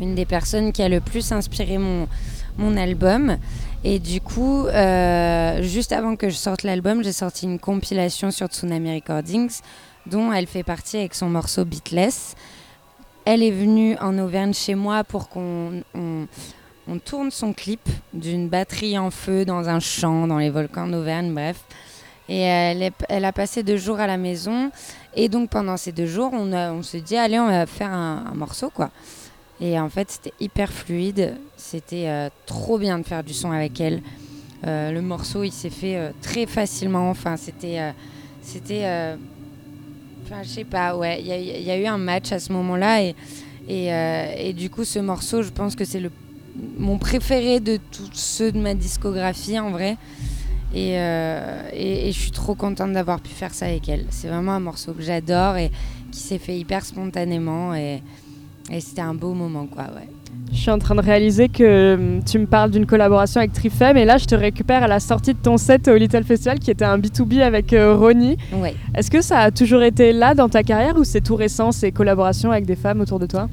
une 0.00 0.14
des 0.14 0.24
personnes 0.24 0.72
qui 0.72 0.80
a 0.82 0.88
le 0.88 1.00
plus 1.00 1.32
inspiré 1.32 1.76
mon 1.76 2.76
album. 2.78 3.36
Et 3.84 4.00
du 4.00 4.20
coup, 4.20 4.66
euh, 4.66 5.62
juste 5.62 5.92
avant 5.92 6.16
que 6.16 6.28
je 6.30 6.34
sorte 6.34 6.64
l'album, 6.64 7.04
j'ai 7.04 7.12
sorti 7.12 7.46
une 7.46 7.60
compilation 7.60 8.30
sur 8.30 8.48
Tsunami 8.48 8.96
Recordings 8.96 9.60
dont 10.06 10.32
elle 10.32 10.46
fait 10.46 10.64
partie 10.64 10.96
avec 10.96 11.14
son 11.14 11.28
morceau 11.28 11.64
Beatless. 11.64 12.34
Elle 13.24 13.42
est 13.42 13.52
venue 13.52 13.96
en 13.98 14.18
Auvergne 14.18 14.52
chez 14.54 14.74
moi 14.74 15.04
pour 15.04 15.28
qu'on 15.28 15.82
on, 15.94 16.26
tourne 17.04 17.30
son 17.30 17.52
clip 17.52 17.86
d'une 18.14 18.48
batterie 18.48 18.98
en 18.98 19.10
feu 19.10 19.44
dans 19.44 19.68
un 19.68 19.78
champ, 19.78 20.26
dans 20.26 20.38
les 20.38 20.50
volcans 20.50 20.88
d'Auvergne, 20.88 21.32
bref. 21.32 21.60
Et 22.28 22.40
elle, 22.40 22.90
elle, 23.08 23.24
a 23.24 23.32
passé 23.32 23.62
deux 23.62 23.76
jours 23.76 24.00
à 24.00 24.06
la 24.06 24.16
maison. 24.16 24.70
Et 25.14 25.28
donc 25.28 25.50
pendant 25.50 25.76
ces 25.76 25.92
deux 25.92 26.06
jours, 26.06 26.30
on, 26.32 26.52
on 26.52 26.82
s'est 26.82 27.00
dit, 27.00 27.16
allez, 27.16 27.38
on 27.38 27.48
va 27.48 27.66
faire 27.66 27.92
un 27.92 28.32
morceau, 28.34 28.70
quoi. 28.70 28.90
Et 29.60 29.78
en 29.78 29.88
fait, 29.88 30.10
c'était 30.10 30.34
hyper 30.40 30.72
fluide. 30.72 31.34
C'était 31.56 32.08
euh, 32.08 32.28
trop 32.46 32.78
bien 32.78 32.98
de 32.98 33.04
faire 33.04 33.24
du 33.24 33.34
son 33.34 33.50
avec 33.50 33.80
elle. 33.80 34.02
Euh, 34.66 34.92
le 34.92 35.02
morceau, 35.02 35.44
il 35.44 35.52
s'est 35.52 35.70
fait 35.70 35.96
euh, 35.96 36.10
très 36.22 36.46
facilement. 36.46 37.10
Enfin, 37.10 37.36
c'était. 37.36 37.92
c'était 38.42 39.16
enfin, 40.24 40.42
je 40.42 40.48
sais 40.48 40.64
pas, 40.64 40.96
ouais. 40.96 41.20
Il 41.20 41.26
y, 41.26 41.70
a 41.70 41.78
eu 41.78 41.86
un 41.86 41.98
match 41.98 42.30
à 42.32 42.38
ce 42.38 42.52
moment-là. 42.52 43.02
Et, 43.02 43.14
et, 43.68 43.88
et, 44.48 44.52
du 44.52 44.70
coup, 44.70 44.84
ce 44.84 44.98
morceau, 44.98 45.42
je 45.42 45.50
pense 45.50 45.74
que 45.74 45.84
c'est 45.84 46.00
le, 46.00 46.10
mon 46.78 46.98
préféré 46.98 47.60
de 47.60 47.78
tous 47.90 48.10
ceux 48.12 48.52
de 48.52 48.58
ma 48.58 48.74
discographie, 48.74 49.58
en 49.58 49.70
vrai. 49.70 49.96
Et, 50.72 50.90
et, 50.92 52.08
et, 52.08 52.12
je 52.12 52.18
suis 52.18 52.30
trop 52.30 52.54
contente 52.54 52.92
d'avoir 52.92 53.20
pu 53.20 53.30
faire 53.30 53.52
ça 53.52 53.66
avec 53.66 53.88
elle. 53.88 54.06
C'est 54.10 54.28
vraiment 54.28 54.52
un 54.52 54.60
morceau 54.60 54.92
que 54.92 55.02
j'adore 55.02 55.56
et 55.56 55.72
qui 56.12 56.20
s'est 56.20 56.38
fait 56.38 56.56
hyper 56.56 56.84
spontanément. 56.84 57.74
Et, 57.74 58.02
et 58.70 58.80
c'était 58.80 59.02
un 59.02 59.14
beau 59.14 59.32
moment, 59.32 59.66
quoi, 59.66 59.84
ouais. 59.84 60.08
Je 60.52 60.56
suis 60.56 60.70
en 60.70 60.78
train 60.78 60.94
de 60.94 61.00
réaliser 61.00 61.48
que 61.48 61.94
hum, 61.94 62.22
tu 62.24 62.38
me 62.38 62.46
parles 62.46 62.70
d'une 62.70 62.86
collaboration 62.86 63.40
avec 63.40 63.52
Trifem 63.52 63.96
et 63.96 64.04
là 64.04 64.16
je 64.18 64.24
te 64.24 64.34
récupère 64.34 64.82
à 64.82 64.88
la 64.88 64.98
sortie 64.98 65.34
de 65.34 65.38
ton 65.38 65.58
set 65.58 65.88
au 65.88 65.96
Little 65.96 66.24
Festival 66.24 66.58
qui 66.58 66.70
était 66.70 66.84
un 66.84 66.98
B2B 66.98 67.42
avec 67.42 67.72
euh, 67.72 67.94
Ronnie. 67.94 68.38
Ouais. 68.54 68.74
Est-ce 68.94 69.10
que 69.10 69.20
ça 69.20 69.40
a 69.40 69.50
toujours 69.50 69.82
été 69.82 70.12
là 70.12 70.34
dans 70.34 70.48
ta 70.48 70.62
carrière 70.62 70.96
ou 70.96 71.04
c'est 71.04 71.20
tout 71.20 71.36
récent 71.36 71.70
ces 71.70 71.92
collaborations 71.92 72.50
avec 72.50 72.64
des 72.66 72.76
femmes 72.76 73.00
autour 73.00 73.18
de 73.18 73.26
toi? 73.26 73.48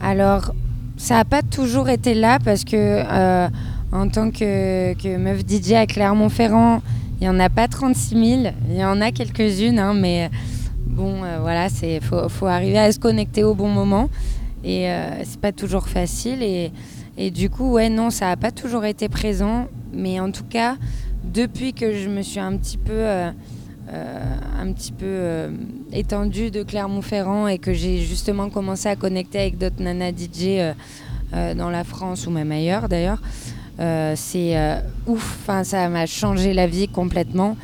Alors 0.00 0.52
ça 0.96 1.14
n'a 1.14 1.24
pas 1.24 1.42
toujours 1.42 1.88
été 1.88 2.14
là 2.14 2.38
parce 2.44 2.64
que 2.64 2.76
euh, 2.76 3.48
en 3.92 4.08
tant 4.08 4.30
que, 4.30 4.94
que, 4.94 5.16
meuf 5.16 5.40
DJ 5.46 5.72
à 5.72 5.86
Clermont-Ferrand, 5.86 6.82
il 7.20 7.24
n'y 7.24 7.28
en 7.28 7.40
a 7.40 7.48
pas 7.48 7.68
36 7.68 8.08
000, 8.42 8.54
il 8.68 8.76
y 8.76 8.84
en 8.84 9.00
a 9.00 9.10
quelques-unes, 9.10 9.78
hein, 9.78 9.94
mais 9.94 10.30
bon 10.86 11.24
euh, 11.24 11.38
voilà, 11.40 11.68
il 11.82 12.00
faut, 12.00 12.28
faut 12.28 12.46
arriver 12.46 12.78
à 12.78 12.92
se 12.92 12.98
connecter 12.98 13.44
au 13.44 13.54
bon 13.54 13.68
moment. 13.68 14.08
Et 14.64 14.90
euh, 14.90 15.22
c'est 15.24 15.40
pas 15.40 15.52
toujours 15.52 15.88
facile. 15.88 16.42
Et, 16.42 16.72
et, 17.16 17.30
du 17.30 17.50
coup, 17.50 17.72
ouais, 17.72 17.88
non, 17.88 18.10
ça 18.10 18.26
n'a 18.26 18.36
pas 18.36 18.50
toujours 18.50 18.84
été 18.84 19.08
présent. 19.08 19.68
Mais 19.92 20.20
en 20.20 20.30
tout 20.30 20.44
cas, 20.44 20.76
depuis 21.24 21.72
que 21.72 21.94
je 21.94 22.08
me 22.08 22.22
suis 22.22 22.40
un 22.40 22.56
petit 22.56 22.78
peu, 22.78 22.92
euh, 22.92 23.30
euh, 23.92 24.18
un 24.58 24.72
petit 24.72 24.92
peu 24.92 25.50
étendue 25.92 26.50
de 26.50 26.62
Clermont-Ferrand 26.62 27.48
et 27.48 27.58
que 27.58 27.72
j'ai 27.72 27.98
justement 27.98 28.50
commencé 28.50 28.88
à 28.88 28.96
connecter 28.96 29.40
avec 29.40 29.58
d'autres 29.58 29.82
nanas 29.82 30.12
DJ 30.12 30.74
dans 31.56 31.70
la 31.70 31.84
France 31.84 32.26
ou 32.26 32.30
même 32.30 32.50
ailleurs 32.52 32.88
d'ailleurs, 32.88 33.20
c'est 34.14 34.56
ouf. 35.06 35.38
Enfin, 35.42 35.64
ça 35.64 35.88
m'a 35.88 36.06
changé 36.06 36.52
la 36.52 36.68
vie 36.68 36.86
complètement. 36.86 37.56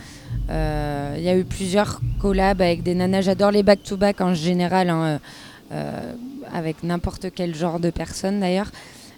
Il 0.48 1.22
y 1.22 1.28
a 1.28 1.36
eu 1.36 1.44
plusieurs 1.44 2.00
collabs 2.20 2.60
avec 2.60 2.82
des 2.82 2.96
nanas. 2.96 3.20
J'adore 3.20 3.52
les 3.52 3.62
back-to-back 3.62 4.20
en 4.20 4.34
général. 4.34 4.90
Hein, 4.90 5.20
avec 6.52 6.82
n'importe 6.82 7.26
quel 7.34 7.54
genre 7.54 7.80
de 7.80 7.90
personne 7.90 8.40
d'ailleurs. 8.40 8.70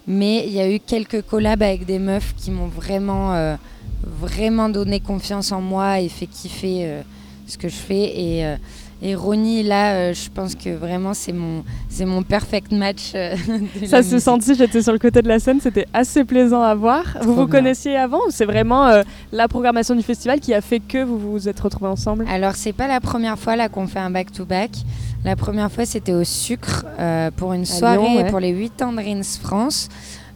Mais 0.09 0.47
il 0.47 0.55
y 0.55 0.61
a 0.61 0.69
eu 0.69 0.81
quelques 0.81 1.21
collabs 1.21 1.63
avec 1.63 1.85
des 1.85 1.99
meufs 1.99 2.35
qui 2.35 2.51
m'ont 2.51 2.67
vraiment, 2.67 3.35
euh, 3.35 3.57
vraiment 4.03 4.71
donné 4.71 5.01
confiance 5.01 5.53
en 5.53 5.61
moi 5.61 6.01
et 6.01 6.09
fait 6.09 6.27
kiffer 6.27 6.81
euh, 6.81 7.03
ce 7.47 7.59
que 7.59 7.69
je 7.69 7.75
fais. 7.75 8.19
Et, 8.19 8.47
euh, 8.47 8.57
et 9.03 9.15
Ronnie, 9.15 9.63
là, 9.63 10.15
je 10.15 10.31
pense 10.35 10.55
que 10.55 10.71
vraiment 10.71 11.13
c'est 11.13 11.35
mon, 11.35 11.63
c'est 11.91 12.07
mon 12.07 12.23
perfect 12.23 12.73
match. 12.73 13.13
Ça 13.87 14.03
se 14.03 14.19
sentit, 14.19 14.55
j'étais 14.55 14.81
sur 14.81 14.95
le 14.95 14.99
côté 14.99 15.21
de 15.21 15.29
la 15.29 15.39
scène, 15.39 15.61
c'était 15.61 15.87
assez 15.93 16.25
plaisant 16.25 16.63
à 16.63 16.75
voir. 16.75 17.05
vous 17.23 17.35
vous 17.35 17.47
connaissiez 17.47 17.95
avant 17.95 18.21
ou 18.27 18.31
c'est 18.31 18.47
vraiment 18.47 19.03
la 19.31 19.47
programmation 19.47 19.95
du 19.95 20.03
festival 20.03 20.41
qui 20.41 20.55
a 20.55 20.63
fait 20.63 20.81
que 20.81 21.05
vous 21.05 21.19
vous 21.19 21.49
êtes 21.51 21.61
retrouvés 21.61 21.91
ensemble? 21.91 22.25
Alors 22.29 22.57
c'est 22.57 22.73
pas 22.73 22.89
la 22.89 23.01
première 23.01 23.39
fois 23.39 23.57
là 23.57 23.69
qu'on 23.69 23.87
fait 23.87 24.01
un 24.01 24.11
back-to-back. 24.11 24.71
back 24.71 24.73
to 24.73 24.83
back 24.83 24.87
la 25.24 25.37
première 25.37 25.70
fois, 25.70 25.85
c'était 25.85 26.12
au 26.12 26.24
Sucre 26.24 26.85
euh, 26.98 27.31
pour 27.35 27.52
une 27.52 27.66
soirée 27.66 28.26
pour 28.31 28.40
les 28.40 28.50
8 28.50 28.83
ans 28.83 28.92
de 28.92 28.98
Rins 28.98 29.38
France. 29.42 29.88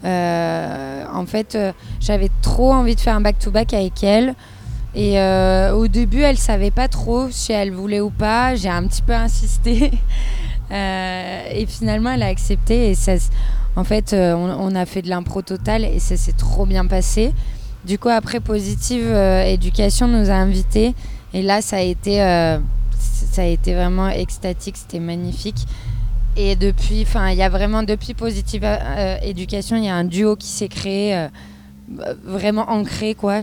Euh, 0.04 1.04
en 1.12 1.24
fait, 1.24 1.54
euh, 1.54 1.72
j'avais 2.00 2.30
trop 2.42 2.72
envie 2.72 2.96
de 2.96 3.00
faire 3.00 3.14
un 3.14 3.20
back-to-back 3.20 3.74
avec 3.74 4.02
elle. 4.02 4.34
Et 4.94 5.18
au 5.72 5.88
début, 5.88 6.20
elle 6.20 6.36
savait 6.36 6.70
pas 6.70 6.86
trop 6.86 7.30
si 7.30 7.52
elle 7.52 7.72
voulait 7.72 8.00
ou 8.00 8.10
pas. 8.10 8.54
J'ai 8.56 8.68
un 8.68 8.86
petit 8.86 9.00
peu 9.00 9.14
insisté. 9.14 9.90
et 10.70 11.66
finalement, 11.66 12.10
elle 12.10 12.22
a 12.22 12.26
accepté. 12.26 12.90
Et 12.90 12.94
ça, 12.94 13.12
en 13.74 13.84
fait, 13.84 14.12
on, 14.12 14.50
on, 14.50 14.74
a 14.74 14.84
fait 14.84 15.00
de 15.00 15.08
l'impro 15.08 15.40
total 15.40 15.86
et 15.86 15.98
ça 15.98 16.18
s'est 16.18 16.32
trop 16.36 16.66
bien 16.66 16.84
passé. 16.84 17.32
Du 17.86 17.98
coup, 17.98 18.10
après, 18.10 18.40
Positive 18.40 19.10
Éducation 19.46 20.08
nous 20.08 20.28
a 20.28 20.34
invités. 20.34 20.94
Et 21.32 21.40
là, 21.40 21.62
ça 21.62 21.76
a 21.76 21.80
été 21.80 22.20
ça 23.30 23.42
a 23.42 23.46
été 23.46 23.74
vraiment 23.74 24.08
extatique, 24.08 24.76
c'était 24.76 25.00
magnifique. 25.00 25.66
Et 26.37 26.56
depuis, 26.56 27.02
enfin, 27.02 27.30
il 27.30 27.37
y 27.37 27.42
a 27.42 27.48
vraiment 27.48 27.82
depuis 27.82 28.14
Positive 28.14 28.62
euh, 28.64 29.16
Éducation, 29.22 29.76
il 29.76 29.85
y 29.85 29.88
a 29.88 29.94
un 29.94 30.04
duo 30.04 30.37
qui 30.37 30.48
s'est 30.48 30.68
créé, 30.68 31.14
euh, 31.14 31.28
vraiment 32.24 32.70
ancré, 32.70 33.14
quoi. 33.14 33.42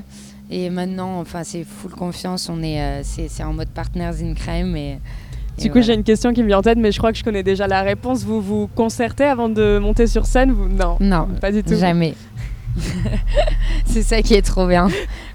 Et 0.50 0.72
maintenant, 0.72 1.20
enfin, 1.20 1.44
c'est 1.44 1.64
full 1.64 1.92
confiance. 1.92 2.50
On 2.50 2.64
est, 2.64 2.82
euh, 2.82 3.02
c'est 3.04 3.44
en 3.44 3.54
mode 3.54 3.70
partners 3.70 4.24
in 4.24 4.34
crime. 4.34 4.76
Et, 4.76 4.98
du 5.60 5.70
coup, 5.70 5.82
j'ai 5.82 5.94
une 5.94 6.04
question 6.04 6.34
qui 6.34 6.42
me 6.42 6.48
vient 6.48 6.60
en 6.60 6.62
tête, 6.64 6.78
mais 6.80 6.92
je 6.92 6.98
crois 6.98 7.12
que 7.12 7.18
je 7.18 7.24
connais 7.24 7.44
déjà 7.44 7.68
la 7.68 7.82
réponse. 7.82 8.24
Vous 8.24 8.42
vous 8.42 8.68
concertez 8.76 9.26
avant 9.26 9.50
de 9.50 9.78
monter 9.78 10.08
sur 10.08 10.26
scène 10.26 10.52
vous... 10.52 10.68
Non, 10.70 10.98
non, 11.00 11.28
pas 11.40 11.52
du 11.52 11.64
tout. 11.64 11.76
Jamais. 11.76 12.16
c'est 13.86 14.02
ça 14.02 14.22
qui 14.22 14.34
est 14.34 14.42
trop 14.42 14.66
bien. 14.66 14.88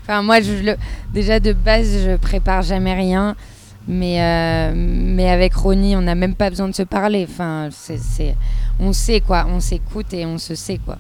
Enfin, 0.03 0.23
moi, 0.23 0.41
je, 0.41 0.53
le... 0.53 0.77
déjà 1.13 1.39
de 1.41 1.53
base, 1.53 2.05
je 2.05 2.17
prépare 2.17 2.63
jamais 2.63 2.95
rien. 2.95 3.37
Mais, 3.87 4.21
euh, 4.21 4.73
mais 4.75 5.29
avec 5.31 5.55
Ronnie, 5.55 5.95
on 5.97 6.01
n'a 6.01 6.15
même 6.15 6.35
pas 6.35 6.49
besoin 6.49 6.69
de 6.69 6.75
se 6.75 6.83
parler. 6.83 7.27
Enfin, 7.29 7.69
c'est, 7.71 8.35
on 8.81 8.93
sait 8.93 9.21
quoi, 9.21 9.47
on 9.49 9.61
s'écoute 9.61 10.13
et 10.15 10.25
on 10.25 10.39
se 10.39 10.55
sait 10.55 10.79
quoi. 10.79 10.97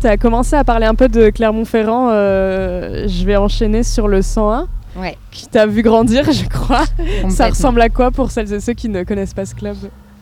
Tu 0.00 0.06
as 0.06 0.18
commencé 0.18 0.54
à 0.54 0.62
parler 0.62 0.86
un 0.86 0.94
peu 0.94 1.08
de 1.08 1.30
Clermont-Ferrand. 1.30 2.10
Euh, 2.10 3.08
je 3.08 3.24
vais 3.24 3.36
enchaîner 3.36 3.82
sur 3.82 4.08
le 4.08 4.20
101. 4.20 4.68
Ouais. 4.96 5.16
Qui 5.30 5.46
t'a 5.46 5.66
vu 5.66 5.82
grandir, 5.82 6.24
je 6.32 6.46
crois. 6.46 6.84
Ça 7.30 7.48
ressemble 7.48 7.80
à 7.80 7.88
quoi 7.88 8.10
pour 8.10 8.30
celles 8.30 8.52
et 8.52 8.60
ceux 8.60 8.74
qui 8.74 8.90
ne 8.90 9.02
connaissent 9.04 9.34
pas 9.34 9.46
ce 9.46 9.54
club? 9.54 9.76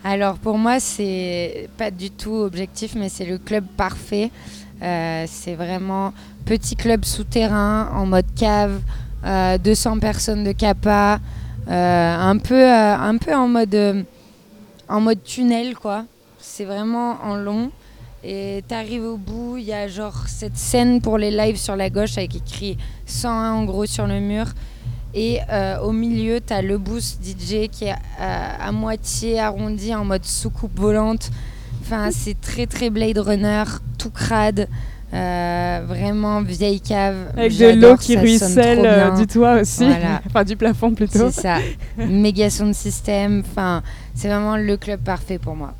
Alors 0.05 0.35
pour 0.35 0.57
moi, 0.57 0.79
c'est 0.79 1.67
pas 1.77 1.91
du 1.91 2.09
tout 2.09 2.35
objectif, 2.35 2.95
mais 2.95 3.09
c'est 3.09 3.25
le 3.25 3.37
club 3.37 3.65
parfait. 3.75 4.31
Euh, 4.81 5.25
c'est 5.27 5.55
vraiment 5.55 6.13
petit 6.45 6.75
club 6.75 7.03
souterrain 7.03 7.89
en 7.93 8.05
mode 8.05 8.25
cave, 8.35 8.79
200 9.61 9.99
personnes 9.99 10.43
de 10.43 10.51
capa. 10.53 11.19
Euh, 11.67 12.15
un, 12.17 12.37
peu, 12.37 12.61
euh, 12.61 12.95
un 12.95 13.17
peu 13.17 13.33
en 13.33 13.47
mode, 13.47 13.73
euh, 13.73 14.03
en 14.87 15.01
mode 15.01 15.23
tunnel, 15.23 15.75
quoi. 15.75 16.05
C'est 16.39 16.65
vraiment 16.65 17.17
en 17.23 17.35
long. 17.35 17.71
Et 18.23 18.63
t'arrives 18.67 19.03
au 19.03 19.17
bout, 19.17 19.57
il 19.57 19.65
y 19.65 19.73
a 19.73 19.87
genre 19.87 20.27
cette 20.27 20.57
scène 20.57 21.01
pour 21.01 21.17
les 21.17 21.31
lives 21.31 21.57
sur 21.57 21.75
la 21.75 21.89
gauche 21.89 22.17
avec 22.17 22.35
écrit 22.35 22.77
101 23.05 23.53
en 23.53 23.65
gros 23.65 23.85
sur 23.85 24.07
le 24.07 24.19
mur. 24.19 24.45
Et 25.13 25.39
au 25.81 25.91
milieu, 25.91 26.41
t'as 26.41 26.61
le 26.61 26.77
boost 26.77 27.23
DJ 27.23 27.69
qui 27.71 27.85
est 27.85 27.95
à, 28.19 28.71
moitié 28.71 29.39
arrondi 29.39 29.93
en 29.93 30.03
mode 30.03 30.25
soucoupe 30.25 30.77
volante. 30.77 31.29
Enfin, 31.81 32.09
c'est 32.11 32.39
très 32.41 32.65
très 32.65 32.89
Blade 32.89 33.19
Runner, 33.19 33.63
tout 33.99 34.09
crade. 34.09 34.67
Euh, 35.13 35.81
vraiment 35.87 36.41
vieille 36.41 36.81
cave. 36.81 37.15
Avec 37.37 37.57
de 37.57 37.79
l'eau 37.79 37.95
qui 37.95 38.17
ruisselle 38.17 38.81
euh, 38.83 39.11
du 39.11 39.27
toit 39.27 39.61
aussi. 39.61 39.85
enfin, 40.25 40.43
du 40.43 40.55
plafond 40.57 40.93
plutôt. 40.93 41.29
C'est 41.31 41.41
ça. 41.41 41.57
Méga 41.97 42.49
sound 42.49 42.73
system. 42.73 43.43
Enfin, 43.45 43.81
c'est 44.13 44.27
vraiment 44.27 44.57
le 44.57 44.77
club 44.77 45.01
parfait 45.01 45.37
pour 45.37 45.55
moi. 45.55 45.73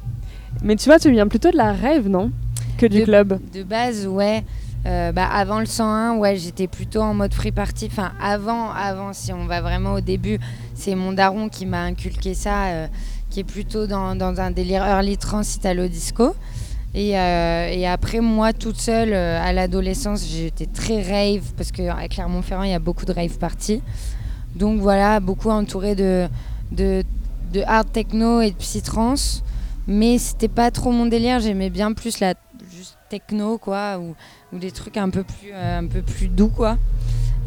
Mais 0.63 0.75
tu 0.75 0.85
vois, 0.85 0.99
tu 0.99 1.11
viens 1.11 1.27
plutôt 1.27 1.51
de 1.51 1.57
la 1.57 1.73
rêve, 1.73 2.07
non? 2.07 2.31
Que 2.77 2.85
du 2.85 3.03
club 3.03 3.39
De 3.53 3.63
base, 3.63 4.07
ouais. 4.07 4.43
Euh, 4.85 5.11
bah, 5.11 5.25
avant 5.25 5.59
le 5.59 5.65
101, 5.65 6.17
ouais, 6.17 6.37
j'étais 6.37 6.67
plutôt 6.67 7.01
en 7.01 7.13
mode 7.13 7.33
free 7.33 7.51
party. 7.51 7.89
Enfin, 7.91 8.11
avant, 8.21 8.69
avant, 8.69 9.11
si 9.11 9.33
on 9.33 9.45
va 9.45 9.59
vraiment 9.61 9.93
au 9.93 10.01
début, 10.01 10.39
c'est 10.75 10.93
mon 10.93 11.11
daron 11.11 11.49
qui 11.49 11.65
m'a 11.65 11.81
inculqué 11.81 12.35
ça, 12.35 12.87
qui 13.31 13.39
est 13.39 13.43
plutôt 13.43 13.87
dans, 13.87 14.15
dans, 14.15 14.39
un 14.39 14.51
délire 14.51 14.85
early 14.85 15.17
trance 15.17 15.55
italo 15.55 15.87
disco. 15.87 16.35
Et, 16.95 17.19
euh, 17.19 17.67
et, 17.69 17.85
après, 17.85 18.21
moi, 18.21 18.53
toute 18.53 18.79
seule, 18.79 19.13
à 19.13 19.51
l'adolescence, 19.51 20.25
j'étais 20.25 20.65
très 20.65 21.01
rave, 21.01 21.51
parce 21.57 21.71
qu'à 21.71 22.07
Clermont-Ferrand, 22.07 22.63
il 22.63 22.71
y 22.71 22.73
a 22.73 22.79
beaucoup 22.79 23.05
de 23.05 23.11
rave 23.11 23.37
parties. 23.37 23.81
Donc 24.55 24.79
voilà, 24.79 25.19
beaucoup 25.19 25.49
entouré 25.49 25.95
de, 25.95 26.29
de, 26.71 27.03
hard 27.65 27.91
techno 27.91 28.39
et 28.39 28.51
de 28.51 28.55
psy-trance. 28.55 29.43
Mais 29.87 30.17
c'était 30.17 30.47
pas 30.47 30.71
trop 30.71 30.91
mon 30.91 31.05
délire, 31.05 31.39
j'aimais 31.41 31.69
bien 31.69 31.93
plus 31.93 32.19
la 32.19 32.33
juste 32.75 32.97
techno, 33.09 33.57
quoi, 33.57 33.99
ou, 33.99 34.15
ou 34.53 34.57
des 34.57 34.71
trucs 34.71 34.97
un 34.97 35.09
peu 35.09 35.23
plus, 35.23 35.51
euh, 35.53 35.79
un 35.79 35.87
peu 35.87 36.01
plus 36.01 36.27
doux, 36.27 36.47
quoi. 36.47 36.77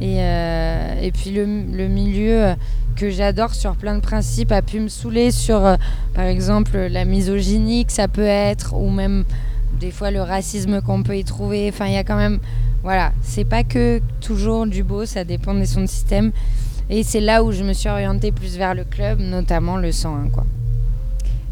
Et, 0.00 0.18
euh, 0.20 1.00
et 1.00 1.10
puis 1.10 1.30
le, 1.30 1.44
le 1.44 1.88
milieu 1.88 2.54
que 2.96 3.10
j'adore 3.10 3.54
sur 3.54 3.76
plein 3.76 3.94
de 3.94 4.00
principes 4.00 4.52
a 4.52 4.62
pu 4.62 4.80
me 4.80 4.88
saouler 4.88 5.30
sur, 5.30 5.64
euh, 5.64 5.76
par 6.14 6.24
exemple, 6.24 6.76
la 6.76 7.04
misogynie 7.04 7.84
que 7.84 7.92
ça 7.92 8.08
peut 8.08 8.22
être, 8.22 8.74
ou 8.74 8.90
même 8.90 9.24
des 9.78 9.90
fois 9.90 10.10
le 10.10 10.20
racisme 10.20 10.80
qu'on 10.82 11.02
peut 11.02 11.16
y 11.16 11.24
trouver. 11.24 11.68
Enfin, 11.72 11.86
il 11.86 11.92
y 11.92 11.96
a 11.96 12.04
quand 12.04 12.16
même. 12.16 12.38
Voilà, 12.82 13.12
c'est 13.22 13.44
pas 13.44 13.64
que 13.64 14.00
toujours 14.20 14.66
du 14.66 14.82
beau, 14.82 15.04
ça 15.04 15.24
dépend 15.24 15.54
des 15.54 15.66
sons 15.66 15.82
de 15.82 15.86
système. 15.86 16.32
Et 16.90 17.02
c'est 17.02 17.20
là 17.20 17.44
où 17.44 17.52
je 17.52 17.64
me 17.64 17.72
suis 17.72 17.88
orientée 17.88 18.32
plus 18.32 18.56
vers 18.56 18.74
le 18.74 18.84
club, 18.84 19.20
notamment 19.20 19.76
le 19.76 19.92
101. 19.92 20.28
Quoi. 20.30 20.46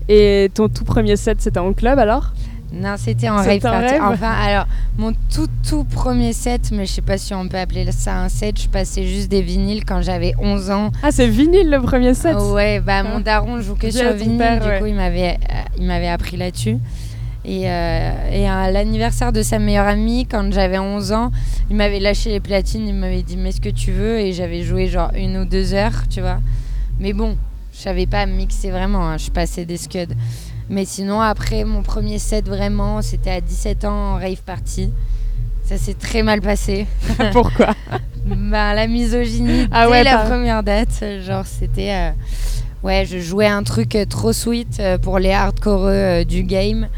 Et 0.09 0.51
ton 0.55 0.69
tout 0.69 0.85
premier 0.85 1.17
set, 1.17 1.41
c'était 1.41 1.59
en 1.59 1.73
club 1.73 1.99
alors? 1.99 2.33
Non, 2.73 2.95
c'était 2.97 3.29
en 3.29 3.37
rave 3.37 3.61
party. 3.61 3.95
Rêve 3.95 4.03
enfin, 4.03 4.33
alors, 4.33 4.67
mon 4.99 5.13
tout 5.33 5.49
tout 5.69 5.85
premier 5.85 6.33
set, 6.33 6.71
mais 6.73 6.85
je 6.85 6.93
sais 6.93 7.03
pas 7.03 7.17
si 7.17 7.33
on 7.33 7.47
peut 7.47 7.59
appeler 7.59 7.91
ça 7.93 8.19
un 8.19 8.29
set, 8.29 8.61
je 8.61 8.69
passais 8.69 9.07
juste 9.07 9.31
des 9.31 9.43
vinyles 9.43 9.85
quand 9.85 10.03
j'avais 10.03 10.35
11 10.39 10.71
ans. 10.71 10.91
Ah, 11.03 11.11
c'est 11.13 11.29
vinyle 11.29 11.71
le 11.71 11.81
premier 11.81 12.15
set 12.15 12.37
Ouais, 12.37 12.81
bah 12.81 13.03
mon 13.03 13.21
daron 13.21 13.61
joue 13.61 13.77
que 13.77 13.91
sur 13.91 14.13
vinyle, 14.13 14.39
père, 14.39 14.61
du 14.61 14.69
ouais. 14.69 14.81
coup 14.81 14.87
il 14.87 14.95
m'avait, 14.95 15.39
euh, 15.51 15.55
il 15.79 15.87
m'avait 15.87 16.09
appris 16.09 16.37
là-dessus. 16.37 16.79
Et, 17.45 17.71
euh, 17.71 18.11
et 18.33 18.49
à 18.49 18.73
l'anniversaire 18.73 19.33
de 19.33 19.43
sa 19.43 19.61
meilleure 19.61 19.87
amie, 19.87 20.27
quand 20.27 20.53
j'avais 20.53 20.81
11 20.81 21.13
ans, 21.13 21.31
il 21.71 21.77
m'avait 21.77 22.01
lâché 22.01 22.31
les 22.31 22.41
platines, 22.41 22.89
il 22.89 22.95
m'avait 22.95 23.23
dit 23.23 23.37
mets 23.37 23.53
ce 23.53 23.61
que 23.61 23.69
tu 23.69 23.93
veux? 23.93 24.19
Et 24.19 24.33
j'avais 24.33 24.63
joué 24.65 24.89
genre 24.89 25.13
une 25.15 25.37
ou 25.37 25.45
deux 25.45 25.73
heures, 25.73 26.09
tu 26.11 26.21
vois. 26.21 26.41
Mais 26.99 27.13
bon, 27.13 27.37
je 27.73 27.79
savais 27.79 28.07
pas 28.07 28.27
mixer 28.27 28.71
vraiment, 28.71 29.07
hein, 29.09 29.17
je 29.19 29.31
passais 29.31 29.65
des 29.65 29.77
scuds. 29.77 30.09
Mais 30.69 30.85
sinon, 30.85 31.21
après, 31.21 31.65
mon 31.65 31.83
premier 31.83 32.19
set 32.19 32.49
vraiment, 32.49 33.03
c'était 33.03 33.31
à 33.31 33.41
17 33.41 33.85
ans 33.85 34.15
en 34.15 34.15
rave 34.17 34.43
party. 34.45 34.91
Ça 35.65 35.77
s'est 35.79 35.95
très 35.95 36.23
mal 36.23 36.41
passé. 36.41 36.87
Pourquoi 37.33 37.75
bah, 38.25 38.75
la 38.75 38.87
misogynie 38.87 39.67
Ah 39.71 39.85
dès 39.87 39.91
ouais, 39.93 40.05
la 40.05 40.19
première 40.19 40.63
date. 40.63 41.05
Genre, 41.25 41.47
c'était. 41.47 41.93
euh, 41.93 42.11
Ouais, 42.83 43.05
je 43.05 43.19
jouais 43.19 43.47
un 43.49 43.63
truc 43.65 43.97
euh, 43.97 44.05
trop 44.05 44.33
sweet 44.33 44.79
euh, 44.79 44.97
pour 44.99 45.19
les 45.19 45.33
hardcoreux 45.33 46.25
du 46.25 46.43
game. 46.45 46.89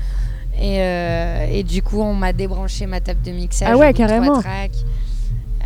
Et, 0.60 0.80
euh, 0.82 1.46
et 1.50 1.62
du 1.62 1.82
coup, 1.82 2.02
on 2.02 2.12
m'a 2.14 2.32
débranché 2.34 2.84
ma 2.86 3.00
table 3.00 3.20
de 3.24 3.30
mixage. 3.30 3.68
Ah 3.72 3.76
ouais, 3.76 3.92
trois 3.94 4.06
carrément. 4.06 4.40
tracks. 4.40 4.72
Euh, 5.62 5.64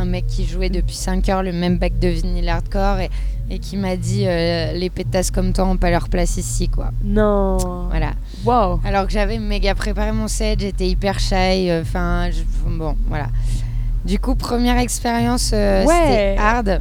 un 0.00 0.04
mec 0.04 0.26
qui 0.26 0.46
jouait 0.46 0.68
depuis 0.68 0.96
5 0.96 1.26
heures 1.30 1.42
le 1.42 1.52
même 1.52 1.78
bac 1.78 1.98
de 1.98 2.08
vinyle 2.08 2.48
hardcore 2.48 2.98
et, 3.00 3.10
et 3.50 3.58
qui 3.58 3.76
m'a 3.76 3.96
dit 3.96 4.24
euh, 4.26 4.72
les 4.72 4.88
pétasses 4.90 5.30
comme 5.30 5.52
toi 5.52 5.64
ont 5.66 5.76
pas 5.76 5.90
leur 5.90 6.08
place 6.08 6.36
ici, 6.36 6.68
quoi. 6.68 6.90
Non. 7.04 7.58
Voilà. 7.90 8.12
Waouh. 8.44 8.80
Alors 8.84 9.06
que 9.06 9.12
j'avais 9.12 9.38
méga 9.38 9.74
préparé 9.74 10.12
mon 10.12 10.28
set, 10.28 10.60
j'étais 10.60 10.88
hyper 10.88 11.18
shy. 11.18 11.70
euh, 11.70 11.82
Enfin, 11.82 12.28
bon, 12.66 12.96
voilà. 13.08 13.26
Du 14.04 14.18
coup, 14.18 14.34
première 14.34 14.78
expérience, 14.78 15.50
euh, 15.54 15.84
Ouais. 15.84 15.94
c'était 16.08 16.36
hard. 16.38 16.80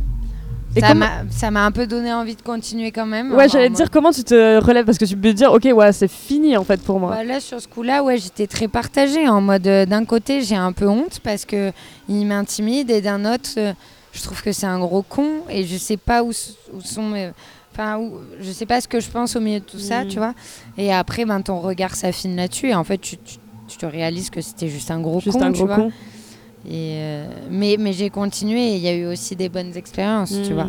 Et 0.74 0.80
Ça 0.80 0.88
comment- 0.88 1.06
m'a- 1.52 1.66
un 1.66 1.72
peu 1.72 1.86
donné 1.86 2.14
envie 2.14 2.38
de 2.38 2.42
continuer 2.42 2.92
quand 2.94 3.06
même. 3.06 3.34
Ouais, 3.34 3.44
En 3.44 3.48
j'allais 3.50 3.70
te 3.70 3.76
dire 3.76 3.92
comment 3.92 4.12
tu 4.12 4.24
te 4.24 4.64
relèves 4.64 4.86
parce 4.86 4.98
que 4.98 5.04
tu 5.04 5.18
peux 5.18 5.32
te 5.32 5.36
dire, 5.36 5.52
ok, 5.52 5.68
ouais, 5.76 5.92
c'est 5.92 6.08
fini 6.10 6.56
en 6.56 6.64
fait 6.64 6.82
pour 6.82 6.98
moi. 6.98 7.10
Bah, 7.14 7.24
là, 7.26 7.42
sur 7.42 7.60
ce 7.60 7.68
coup-là, 7.68 8.02
ouais, 8.04 8.18
j'étais 8.18 8.48
très 8.48 8.70
partagée. 8.70 9.28
En 9.28 9.42
mode, 9.42 9.64
d'un 9.64 10.06
côté, 10.06 10.42
j'ai 10.44 10.56
un 10.56 10.72
peu 10.72 10.88
honte 10.88 11.20
parce 11.22 11.44
que 11.44 11.74
il 12.08 12.26
m'intimide, 12.26 12.90
et 12.90 13.02
d'un 13.02 13.26
autre, 13.26 13.50
je 14.14 14.22
trouve 14.24 14.42
que 14.42 14.52
c'est 14.52 14.66
un 14.68 14.80
gros 14.80 15.02
con 15.04 15.28
et 15.50 15.66
je 15.66 15.78
sais 15.78 15.98
pas 15.98 16.24
où, 16.24 16.30
où 16.74 16.82
sont 16.82 17.04
mes. 17.04 17.32
Enfin, 17.74 17.98
où- 18.00 18.14
je 18.42 18.52
sais 18.52 18.66
pas 18.66 18.82
ce 18.82 18.88
que 18.88 19.00
je 19.00 19.10
pense 19.10 19.36
au 19.38 19.40
milieu 19.40 19.60
de 19.62 19.66
tout 19.66 19.80
ça, 19.80 20.04
Mhm. 20.04 20.10
tu 20.10 20.18
vois. 20.18 20.34
Et 20.78 20.92
après, 20.94 21.24
ben, 21.26 21.42
ton 21.42 21.60
regard 21.62 21.96
s'affine 21.96 22.36
là-dessus 22.36 22.68
et 22.70 22.76
en 22.76 22.84
fait, 22.84 22.98
tu, 22.98 23.18
tu- 23.18 23.38
tu 23.70 23.78
te 23.78 23.86
réalises 23.86 24.30
que 24.30 24.42
c'était 24.42 24.68
juste 24.68 24.92
un 24.92 25.00
gros 25.00 25.22
Juste 25.22 25.38
con, 25.40 25.46
un 25.46 25.52
tu 25.54 25.60
gros 25.60 25.68
vois. 25.68 25.76
con. 25.78 25.92
Et 26.68 26.96
euh, 26.98 27.26
mais 27.50 27.78
mais 27.80 27.94
j'ai 27.94 28.10
continué 28.10 28.74
et 28.74 28.76
il 28.76 28.82
y 28.82 28.88
a 28.90 28.94
eu 28.94 29.06
aussi 29.08 29.36
des 29.36 29.48
bonnes 29.50 29.76
expériences, 29.76 30.32
tu 30.44 30.52
Mm. 30.52 30.54
vois. 30.54 30.68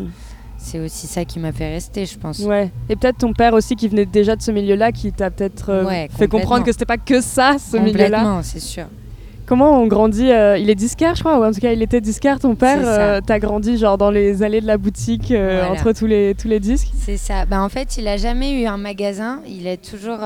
C'est 0.57 0.79
aussi 0.79 1.07
ça 1.07 1.25
qui 1.25 1.39
m'a 1.39 1.51
fait 1.51 1.69
rester, 1.73 2.05
je 2.05 2.17
pense. 2.17 2.39
Ouais. 2.39 2.71
Et 2.87 2.95
peut-être 2.95 3.17
ton 3.17 3.33
père 3.33 3.53
aussi 3.53 3.75
qui 3.75 3.89
venait 3.89 4.05
déjà 4.05 4.37
de 4.37 4.41
ce 4.41 4.49
milieu-là 4.51 4.93
qui 4.93 5.11
t'a 5.11 5.29
peut-être 5.29 5.69
euh, 5.71 5.83
Ouais, 5.85 6.07
fait 6.17 6.29
comprendre 6.29 6.63
que 6.63 6.71
c'était 6.71 6.85
pas 6.85 6.97
que 6.97 7.19
ça, 7.19 7.57
ce 7.59 7.75
milieu-là. 7.75 8.05
Complètement, 8.19 8.43
c'est 8.43 8.61
sûr. 8.61 8.85
Comment 9.45 9.81
on 9.81 9.87
grandit 9.87 10.31
euh, 10.31 10.57
Il 10.57 10.69
est 10.69 10.75
disquaire, 10.75 11.15
je 11.15 11.19
crois, 11.21 11.37
ou 11.39 11.43
en 11.43 11.51
tout 11.51 11.59
cas, 11.59 11.71
il 11.73 11.81
était 11.81 12.01
disquaire, 12.01 12.39
ton 12.39 12.55
père. 12.55 12.79
Euh, 12.83 13.19
T'as 13.25 13.39
grandi 13.39 13.77
genre 13.77 13.97
dans 13.97 14.09
les 14.11 14.41
allées 14.43 14.61
de 14.61 14.67
la 14.67 14.77
boutique 14.77 15.31
euh, 15.31 15.63
Voilà. 15.65 15.71
entre 15.71 15.91
tous 15.91 16.05
les, 16.07 16.33
tous 16.35 16.47
les 16.47 16.59
disques? 16.59 16.89
C'est 16.97 17.17
ça. 17.17 17.45
Bah, 17.45 17.61
en 17.61 17.69
fait, 17.69 17.97
il 17.97 18.07
a 18.07 18.17
jamais 18.17 18.61
eu 18.61 18.65
un 18.65 18.77
magasin. 18.77 19.41
Il 19.47 19.67
est 19.67 19.77
toujours, 19.83 20.19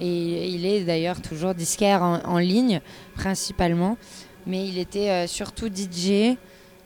et 0.00 0.48
il 0.48 0.66
est 0.66 0.80
d'ailleurs 0.84 1.20
toujours 1.22 1.54
disquaire 1.54 2.02
en, 2.02 2.18
en 2.24 2.38
ligne, 2.38 2.80
principalement. 3.14 3.96
Mais 4.46 4.66
il 4.66 4.78
était 4.78 5.26
surtout 5.26 5.66
DJ. 5.68 6.36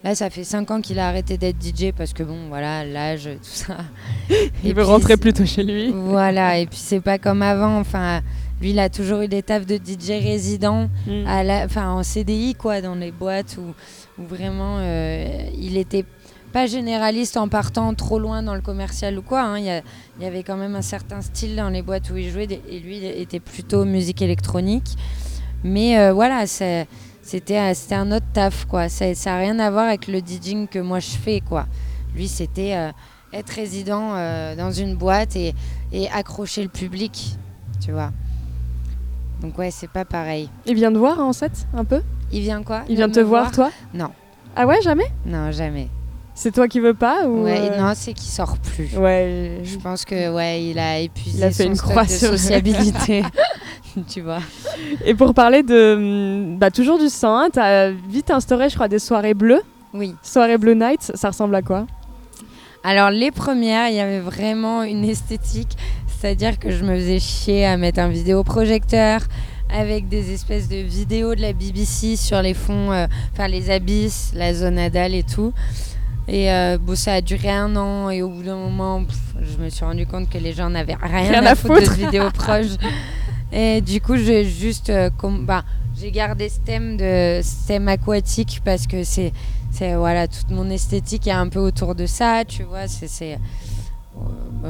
Là, 0.02 0.14
ça 0.14 0.30
fait 0.30 0.44
5 0.44 0.70
ans 0.70 0.80
qu'il 0.80 0.98
a 0.98 1.08
arrêté 1.08 1.36
d'être 1.36 1.56
DJ 1.62 1.92
parce 1.94 2.14
que, 2.14 2.22
bon, 2.22 2.48
voilà, 2.48 2.86
l'âge, 2.86 3.24
tout 3.24 3.38
ça. 3.42 3.76
Il 4.64 4.70
Et 4.70 4.72
veut 4.72 4.76
puis, 4.76 4.82
rentrer 4.84 5.16
plutôt 5.18 5.44
chez 5.44 5.62
lui. 5.62 5.92
Voilà, 5.94 6.58
et 6.58 6.64
puis 6.66 6.78
c'est 6.78 7.00
pas 7.02 7.18
comme 7.18 7.42
avant. 7.42 7.78
Enfin, 7.78 8.22
lui, 8.60 8.70
il 8.70 8.78
a 8.78 8.88
toujours 8.90 9.20
eu 9.22 9.28
des 9.28 9.42
tafs 9.42 9.66
de 9.66 9.76
DJ 9.76 10.10
résident. 10.22 10.88
Mm. 11.06 11.26
à 11.26 11.42
la, 11.44 11.64
enfin, 11.64 11.90
en 11.90 12.02
CDI, 12.02 12.54
quoi, 12.54 12.80
dans 12.80 12.94
les 12.94 13.10
boîtes 13.12 13.56
où, 13.58 13.74
où 14.22 14.26
vraiment 14.26 14.78
euh, 14.80 15.26
il 15.58 15.76
était 15.76 16.04
pas 16.52 16.66
généraliste 16.66 17.36
en 17.36 17.48
partant 17.48 17.94
trop 17.94 18.18
loin 18.18 18.42
dans 18.42 18.54
le 18.56 18.60
commercial 18.60 19.16
ou 19.18 19.22
quoi. 19.22 19.42
hein. 19.42 19.58
Il 19.58 19.64
y, 19.66 19.70
a- 19.70 19.82
il 20.18 20.24
y 20.24 20.26
avait 20.26 20.42
quand 20.42 20.56
même 20.56 20.74
un 20.74 20.82
certain 20.82 21.20
style 21.22 21.54
dans 21.56 21.68
les 21.70 21.80
boîtes 21.82 22.10
où 22.10 22.16
il 22.16 22.28
jouait 22.28 22.48
et 22.68 22.78
lui 22.80 22.96
il 22.98 23.04
était 23.04 23.38
plutôt 23.40 23.84
musique 23.84 24.20
électronique. 24.20 24.96
Mais 25.62 25.98
euh, 25.98 26.12
voilà, 26.12 26.44
euh, 26.62 26.84
c'était 27.22 27.56
un 27.92 28.12
autre 28.12 28.26
taf, 28.32 28.64
quoi. 28.64 28.88
Ça 28.88 29.06
n'a 29.26 29.38
rien 29.38 29.58
à 29.60 29.70
voir 29.70 29.86
avec 29.86 30.06
le 30.08 30.18
DJing 30.20 30.66
que 30.68 30.78
moi 30.80 30.98
je 30.98 31.10
fais, 31.10 31.40
quoi. 31.40 31.66
Lui, 32.16 32.26
c'était 32.26 32.74
euh, 32.74 32.90
être 33.32 33.50
résident 33.50 34.14
euh, 34.16 34.56
dans 34.56 34.72
une 34.72 34.96
boîte 34.96 35.36
et, 35.36 35.54
et 35.92 36.08
accrocher 36.10 36.62
le 36.64 36.68
public, 36.68 37.36
tu 37.80 37.92
vois. 37.92 38.10
Donc 39.40 39.58
ouais, 39.58 39.70
c'est 39.70 39.90
pas 39.90 40.04
pareil. 40.04 40.48
Il 40.66 40.74
vient 40.74 40.92
te 40.92 40.98
voir 40.98 41.18
en 41.20 41.32
set, 41.32 41.66
un 41.74 41.84
peu? 41.84 42.02
Il 42.32 42.40
vient 42.40 42.62
quoi? 42.62 42.82
Il 42.88 42.96
vient 42.96 43.08
te 43.08 43.20
voir, 43.20 43.50
toi? 43.50 43.70
Non. 43.94 44.10
Ah 44.56 44.66
ouais, 44.66 44.80
jamais? 44.82 45.06
Non, 45.26 45.50
jamais. 45.50 45.88
C'est 46.34 46.52
toi 46.52 46.68
qui 46.68 46.80
veux 46.80 46.94
pas 46.94 47.26
ou 47.26 47.44
Ouais, 47.44 47.70
euh, 47.70 47.80
non, 47.80 47.92
c'est 47.94 48.12
qu'il 48.14 48.30
sort 48.30 48.56
plus. 48.58 48.96
Ouais. 48.96 49.60
Je 49.62 49.76
pense 49.78 50.04
que 50.04 50.32
ouais, 50.32 50.64
il 50.64 50.78
a 50.78 51.00
épuisé 51.00 51.38
Il 51.38 51.44
a 51.44 51.50
fait 51.50 51.64
son 51.64 51.70
une 51.70 51.76
stock 51.76 51.90
croix 51.90 52.04
de 52.04 52.08
sociabilité. 52.08 53.22
tu 54.08 54.20
vois. 54.20 54.40
Et 55.04 55.14
pour 55.14 55.34
parler 55.34 55.62
de. 55.62 56.56
Bah, 56.56 56.70
toujours 56.70 56.98
du 56.98 57.08
101, 57.08 57.50
t'as 57.50 57.90
vite 57.90 58.30
instauré, 58.30 58.68
je 58.68 58.74
crois, 58.74 58.88
des 58.88 58.98
soirées 58.98 59.34
bleues. 59.34 59.62
Oui. 59.92 60.14
Soirée 60.22 60.58
Blue 60.58 60.76
Night, 60.76 61.12
ça 61.14 61.28
ressemble 61.28 61.54
à 61.54 61.62
quoi? 61.62 61.86
Alors 62.82 63.10
les 63.10 63.30
premières, 63.30 63.88
il 63.88 63.96
y 63.96 64.00
avait 64.00 64.20
vraiment 64.20 64.82
une 64.82 65.04
esthétique, 65.04 65.76
c'est-à-dire 66.20 66.58
que 66.58 66.70
je 66.70 66.84
me 66.84 66.96
faisais 66.96 67.18
chier 67.18 67.64
à 67.64 67.78
mettre 67.78 67.98
un 68.00 68.08
vidéoprojecteur 68.08 69.22
avec 69.72 70.08
des 70.08 70.32
espèces 70.34 70.68
de 70.68 70.76
vidéos 70.76 71.34
de 71.34 71.40
la 71.40 71.54
BBC 71.54 72.16
sur 72.16 72.42
les 72.42 72.52
fonds, 72.52 72.92
euh, 72.92 73.06
enfin 73.32 73.48
les 73.48 73.70
abysses, 73.70 74.32
la 74.34 74.52
zone 74.52 74.78
Adal 74.78 75.14
et 75.14 75.22
tout. 75.22 75.54
Et 76.28 76.52
euh, 76.52 76.76
bon, 76.78 76.94
ça 76.94 77.14
a 77.14 77.20
duré 77.22 77.48
un 77.48 77.74
an 77.74 78.10
et 78.10 78.20
au 78.20 78.28
bout 78.28 78.42
d'un 78.42 78.56
moment, 78.56 79.02
pff, 79.02 79.18
je 79.40 79.64
me 79.64 79.70
suis 79.70 79.82
rendu 79.82 80.06
compte 80.06 80.28
que 80.28 80.36
les 80.36 80.52
gens 80.52 80.68
n'avaient 80.68 80.96
rien, 81.00 81.30
Rien 81.30 81.46
à, 81.46 81.52
à 81.52 81.54
foutre, 81.54 81.74
de 81.76 81.80
foutre. 81.80 81.92
ce 81.94 81.98
vidéo 82.04 82.30
proche. 82.30 82.66
Et 83.52 83.80
du 83.80 84.02
coup, 84.02 84.16
j'ai 84.16 84.44
juste, 84.44 84.90
euh, 84.90 85.08
bah, 85.40 85.64
j'ai 85.98 86.10
gardé 86.10 86.50
ce 86.50 86.60
thème 86.60 86.98
de 86.98 87.40
ce 87.42 87.66
thème 87.66 87.88
aquatique 87.88 88.60
parce 88.62 88.86
que 88.86 89.04
c'est, 89.04 89.32
c'est 89.72 89.94
voilà, 89.94 90.28
toute 90.28 90.50
mon 90.50 90.68
esthétique 90.68 91.26
est 91.26 91.32
un 91.32 91.48
peu 91.48 91.60
autour 91.60 91.94
de 91.94 92.04
ça, 92.04 92.42
tu 92.46 92.62
vois. 92.64 92.88
C'est, 92.88 93.38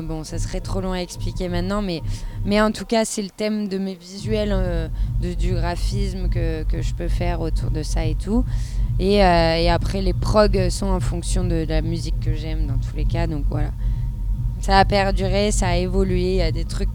bon, 0.02 0.24
ça 0.24 0.38
serait 0.38 0.60
trop 0.60 0.80
long 0.80 0.92
à 0.92 0.98
expliquer 0.98 1.48
maintenant, 1.48 1.82
mais, 1.82 2.02
mais 2.44 2.60
en 2.60 2.70
tout 2.70 2.84
cas, 2.84 3.04
c'est 3.04 3.22
le 3.22 3.30
thème 3.30 3.68
de 3.68 3.78
mes 3.78 3.94
visuels, 3.94 4.52
euh, 4.52 4.88
de, 5.20 5.34
du 5.34 5.52
graphisme 5.52 6.28
que, 6.28 6.62
que 6.64 6.82
je 6.82 6.94
peux 6.94 7.08
faire 7.08 7.40
autour 7.40 7.70
de 7.70 7.82
ça 7.82 8.04
et 8.04 8.14
tout. 8.14 8.44
Et, 8.98 9.24
euh, 9.24 9.56
et 9.56 9.70
après, 9.70 10.02
les 10.02 10.12
progs 10.12 10.68
sont 10.68 10.88
en 10.88 11.00
fonction 11.00 11.44
de, 11.44 11.64
la 11.68 11.82
musique 11.82 12.20
que 12.20 12.34
j'aime 12.34 12.66
dans 12.66 12.78
tous 12.78 12.96
les 12.96 13.04
cas. 13.04 13.26
Donc 13.26 13.44
voilà. 13.48 13.70
Ça 14.60 14.78
a 14.78 14.84
perduré, 14.84 15.50
ça 15.52 15.68
a 15.68 15.76
évolué. 15.76 16.32
Il 16.32 16.36
y 16.36 16.42
a 16.42 16.52
des 16.52 16.64
trucs 16.64 16.90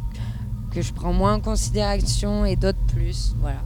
que 0.71 0.81
je 0.81 0.93
prends 0.93 1.13
moins 1.13 1.35
en 1.35 1.39
considération 1.39 2.45
et 2.45 2.55
d'autres 2.55 2.85
plus. 2.93 3.35
Voilà. 3.39 3.57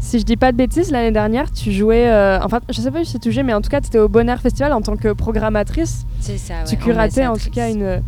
Si 0.00 0.18
je 0.18 0.24
dis 0.24 0.36
pas 0.36 0.52
de 0.52 0.56
bêtises, 0.56 0.90
l'année 0.90 1.10
dernière, 1.12 1.50
tu 1.50 1.72
jouais. 1.72 2.08
euh, 2.08 2.40
enfin, 2.42 2.60
je 2.68 2.80
sais 2.80 2.90
pas 2.90 3.04
si 3.04 3.18
tu 3.18 3.32
jouais, 3.32 3.42
mais 3.42 3.54
en 3.54 3.60
tout 3.60 3.70
cas, 3.70 3.80
tu 3.80 3.88
étais 3.88 3.98
au 3.98 4.08
Bonheur 4.08 4.40
Festival 4.40 4.72
en 4.72 4.80
tant 4.80 4.96
que 4.96 5.12
programmatrice. 5.12 6.04
C'est 6.20 6.38
ça. 6.38 6.64
tu 6.64 6.74
ouais, 6.74 6.80
curatais 6.80 7.26
en 7.26 7.36
tout 7.36 7.50
cas 7.50 7.70
une, 7.70 8.02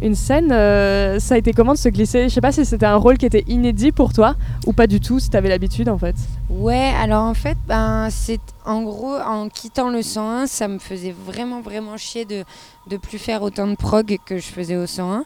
une 0.00 0.14
scène. 0.14 0.52
euh, 0.52 1.18
ça 1.18 1.34
a 1.34 1.38
été 1.38 1.52
comment 1.52 1.72
de 1.72 1.78
se 1.78 1.88
glisser? 1.88 2.28
Je 2.28 2.34
sais 2.34 2.40
pas 2.40 2.52
si 2.52 2.64
c'était 2.64 2.86
un 2.86 2.96
rôle 2.96 3.18
qui 3.18 3.26
était 3.26 3.44
inédit 3.46 3.92
pour 3.92 4.12
toi 4.12 4.34
ou 4.66 4.72
pas 4.72 4.86
du 4.86 5.00
tout, 5.00 5.20
si 5.20 5.30
tu 5.30 5.36
avais 5.36 5.48
l'habitude 5.48 5.88
en 5.88 5.98
fait. 5.98 6.16
Ouais, 6.50 6.92
alors 7.00 7.24
en 7.24 7.34
fait, 7.34 7.56
ben, 7.66 8.08
c'est 8.10 8.40
en 8.64 8.82
gros, 8.82 9.16
en 9.16 9.48
quittant 9.48 9.90
le 9.90 10.02
101, 10.02 10.46
ça 10.46 10.68
me 10.68 10.78
faisait 10.78 11.14
vraiment, 11.26 11.60
vraiment 11.60 11.96
chier 11.96 12.24
de 12.24 12.44
de 12.86 12.96
plus 12.96 13.18
faire 13.18 13.42
autant 13.42 13.66
de 13.66 13.76
prog 13.76 14.18
que 14.26 14.36
je 14.36 14.46
faisais 14.46 14.76
au 14.76 14.86
101. 14.86 15.24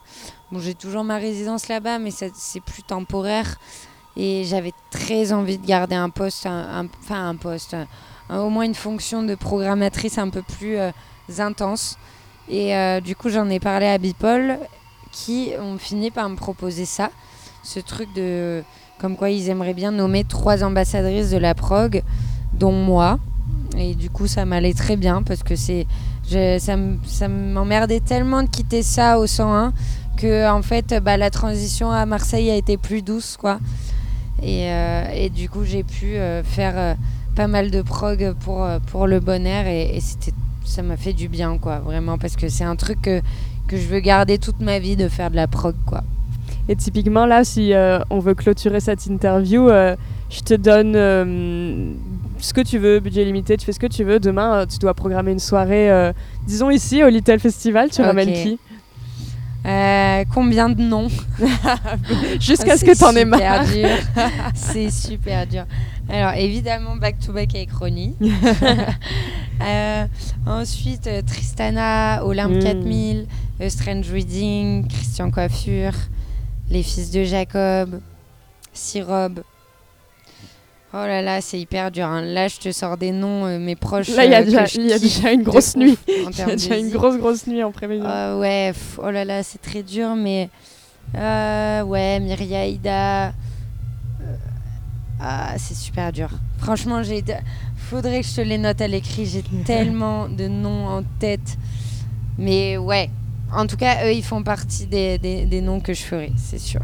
Bon, 0.50 0.60
j'ai 0.60 0.74
toujours 0.74 1.04
ma 1.04 1.16
résidence 1.16 1.68
là-bas, 1.68 1.98
mais 1.98 2.10
c'est 2.10 2.60
plus 2.60 2.82
temporaire. 2.82 3.58
Et 4.16 4.44
j'avais 4.44 4.72
très 4.90 5.32
envie 5.32 5.58
de 5.58 5.66
garder 5.66 5.94
un 5.94 6.10
poste, 6.10 6.46
enfin 6.46 7.28
un, 7.28 7.36
poste, 7.36 7.76
au 8.30 8.48
moins 8.48 8.64
une 8.64 8.74
fonction 8.74 9.22
de 9.22 9.34
programmatrice 9.34 10.18
un 10.18 10.28
peu 10.28 10.42
plus 10.42 10.76
euh, 10.78 10.90
intense. 11.38 11.98
Et 12.50 12.74
euh, 12.74 13.00
du 13.00 13.14
coup, 13.14 13.28
j'en 13.28 13.48
ai 13.50 13.60
parlé 13.60 13.86
à 13.86 13.98
Bipol, 13.98 14.58
qui 15.12 15.50
ont 15.60 15.78
fini 15.78 16.10
par 16.10 16.28
me 16.28 16.36
proposer 16.36 16.84
ça, 16.84 17.10
ce 17.62 17.80
truc 17.80 18.08
de 18.14 18.62
comme 18.98 19.16
quoi 19.16 19.30
ils 19.30 19.48
aimeraient 19.48 19.74
bien 19.74 19.92
nommer 19.92 20.24
trois 20.24 20.64
ambassadrices 20.64 21.30
de 21.30 21.36
la 21.36 21.54
prog, 21.54 22.02
dont 22.54 22.72
moi. 22.72 23.18
Et 23.76 23.94
du 23.94 24.10
coup, 24.10 24.26
ça 24.26 24.44
m'allait 24.44 24.74
très 24.74 24.96
bien 24.96 25.22
parce 25.22 25.42
que 25.42 25.54
c'est, 25.54 25.86
ça 26.58 27.28
m'emmerdait 27.28 28.00
tellement 28.00 28.42
de 28.42 28.48
quitter 28.48 28.82
ça 28.82 29.20
au 29.20 29.26
101 29.26 29.72
que 30.16 30.50
en 30.50 30.62
fait, 30.62 30.94
bah, 31.00 31.16
la 31.16 31.30
transition 31.30 31.92
à 31.92 32.04
Marseille 32.06 32.50
a 32.50 32.56
été 32.56 32.76
plus 32.76 33.02
douce, 33.02 33.36
quoi. 33.36 33.60
Et, 34.42 34.70
euh, 34.72 35.04
et 35.14 35.30
du 35.30 35.48
coup, 35.48 35.64
j'ai 35.64 35.84
pu 35.84 36.16
euh, 36.16 36.42
faire 36.42 36.96
pas 37.36 37.46
mal 37.46 37.70
de 37.70 37.82
prog 37.82 38.34
pour, 38.40 38.66
pour 38.86 39.06
le 39.06 39.20
bon 39.20 39.46
air 39.46 39.68
et, 39.68 39.96
et 39.96 40.00
c'était, 40.00 40.32
ça 40.68 40.82
m'a 40.82 40.96
fait 40.96 41.12
du 41.12 41.28
bien, 41.28 41.58
quoi, 41.58 41.78
vraiment, 41.78 42.18
parce 42.18 42.36
que 42.36 42.48
c'est 42.48 42.64
un 42.64 42.76
truc 42.76 43.00
que, 43.02 43.20
que 43.66 43.76
je 43.76 43.86
veux 43.88 44.00
garder 44.00 44.38
toute 44.38 44.60
ma 44.60 44.78
vie 44.78 44.96
de 44.96 45.08
faire 45.08 45.30
de 45.30 45.36
la 45.36 45.46
prog, 45.46 45.74
quoi. 45.86 46.02
Et 46.68 46.76
typiquement 46.76 47.24
là, 47.26 47.44
si 47.44 47.72
euh, 47.72 47.98
on 48.10 48.18
veut 48.18 48.34
clôturer 48.34 48.80
cette 48.80 49.06
interview, 49.06 49.68
euh, 49.68 49.96
je 50.30 50.40
te 50.40 50.52
donne 50.54 50.94
euh, 50.96 51.92
ce 52.38 52.52
que 52.52 52.60
tu 52.60 52.78
veux, 52.78 53.00
budget 53.00 53.24
limité, 53.24 53.56
tu 53.56 53.64
fais 53.64 53.72
ce 53.72 53.80
que 53.80 53.86
tu 53.86 54.04
veux. 54.04 54.20
Demain, 54.20 54.66
tu 54.66 54.78
dois 54.78 54.92
programmer 54.94 55.32
une 55.32 55.38
soirée, 55.38 56.12
disons 56.46 56.70
ici 56.70 57.02
au 57.02 57.08
Little 57.08 57.38
Festival, 57.38 57.88
tu 57.90 58.00
Ok. 58.02 58.06
ramènes 58.06 58.32
qui? 58.34 58.58
Euh, 59.66 60.24
combien 60.32 60.68
de 60.70 60.80
noms? 60.80 61.08
Jusqu'à 62.40 62.72
Ah, 62.72 62.76
ce 62.76 62.84
que 62.84 62.94
c'est 62.94 63.04
t'en 63.04 63.12
aies 63.16 63.24
marre. 63.24 63.64
c'est 64.54 64.90
super 64.90 65.46
dur. 65.46 65.64
Alors 66.08 66.32
évidemment 66.34 66.96
back 66.96 67.18
to 67.20 67.32
back 67.32 67.54
avec 67.54 67.72
Ronnie. 67.72 68.14
Euh, 69.60 70.06
ensuite 70.46 71.08
euh, 71.08 71.20
Tristana, 71.20 72.24
Olympe 72.24 72.52
Mm. 72.52 72.62
4000, 72.62 73.26
A 73.60 73.68
Strange 73.68 74.08
Reading, 74.12 74.86
Christian 74.86 75.32
Coiffure, 75.32 75.94
Les 76.70 76.84
Fils 76.84 77.10
de 77.10 77.24
Jacob, 77.24 78.00
Sirob. 78.72 79.40
Oh 80.94 80.96
là 80.98 81.22
là, 81.22 81.40
c'est 81.40 81.58
hyper 81.58 81.90
dur. 81.90 82.06
hein. 82.06 82.22
Là, 82.22 82.46
je 82.46 82.58
te 82.58 82.70
sors 82.70 82.96
des 82.96 83.10
noms, 83.10 83.46
euh, 83.46 83.58
mes 83.58 83.74
proches. 83.74 84.10
Là, 84.10 84.26
il 84.26 84.30
y 84.30 84.34
a 84.36 84.42
euh, 84.42 84.44
déjà- 84.44 84.64
y 84.80 85.26
a 85.26 85.32
une 85.32 85.42
grosse 85.42 85.74
nuit. 85.76 85.98
Il 86.06 86.38
y 86.38 86.42
a 86.42 86.46
déjà 86.54 86.76
une 86.78 86.90
grosse, 86.96 87.16
grosse 87.18 87.46
nuit 87.48 87.64
en 87.64 87.72
prévision. 87.72 88.06
Euh, 88.08 88.38
ouais, 88.38 88.70
pff, 88.72 89.00
oh 89.02 89.10
là 89.10 89.24
là, 89.24 89.42
c'est 89.42 89.60
très 89.60 89.82
dur, 89.82 90.14
mais 90.14 90.50
euh, 91.16 91.82
ouais, 91.82 92.20
Myria 92.20 92.64
Ida, 92.64 93.26
euh, 93.26 93.30
ah, 95.20 95.54
c'est 95.56 95.74
super 95.74 96.12
dur. 96.12 96.30
Franchement, 96.58 97.02
j'ai, 97.02 97.24
faudrait 97.76 98.20
que 98.20 98.26
je 98.26 98.36
te 98.36 98.40
les 98.40 98.58
note 98.58 98.80
à 98.80 98.88
l'écrit. 98.88 99.26
J'ai 99.26 99.42
tellement 99.64 100.28
de 100.28 100.48
noms 100.48 100.86
en 100.86 101.02
tête, 101.18 101.58
mais 102.38 102.76
ouais. 102.76 103.10
En 103.52 103.66
tout 103.66 103.76
cas, 103.76 104.06
eux, 104.06 104.12
ils 104.12 104.24
font 104.24 104.42
partie 104.42 104.86
des, 104.86 105.16
des, 105.18 105.46
des 105.46 105.60
noms 105.62 105.80
que 105.80 105.94
je 105.94 106.02
ferai, 106.02 106.32
c'est 106.36 106.58
sûr. 106.58 106.82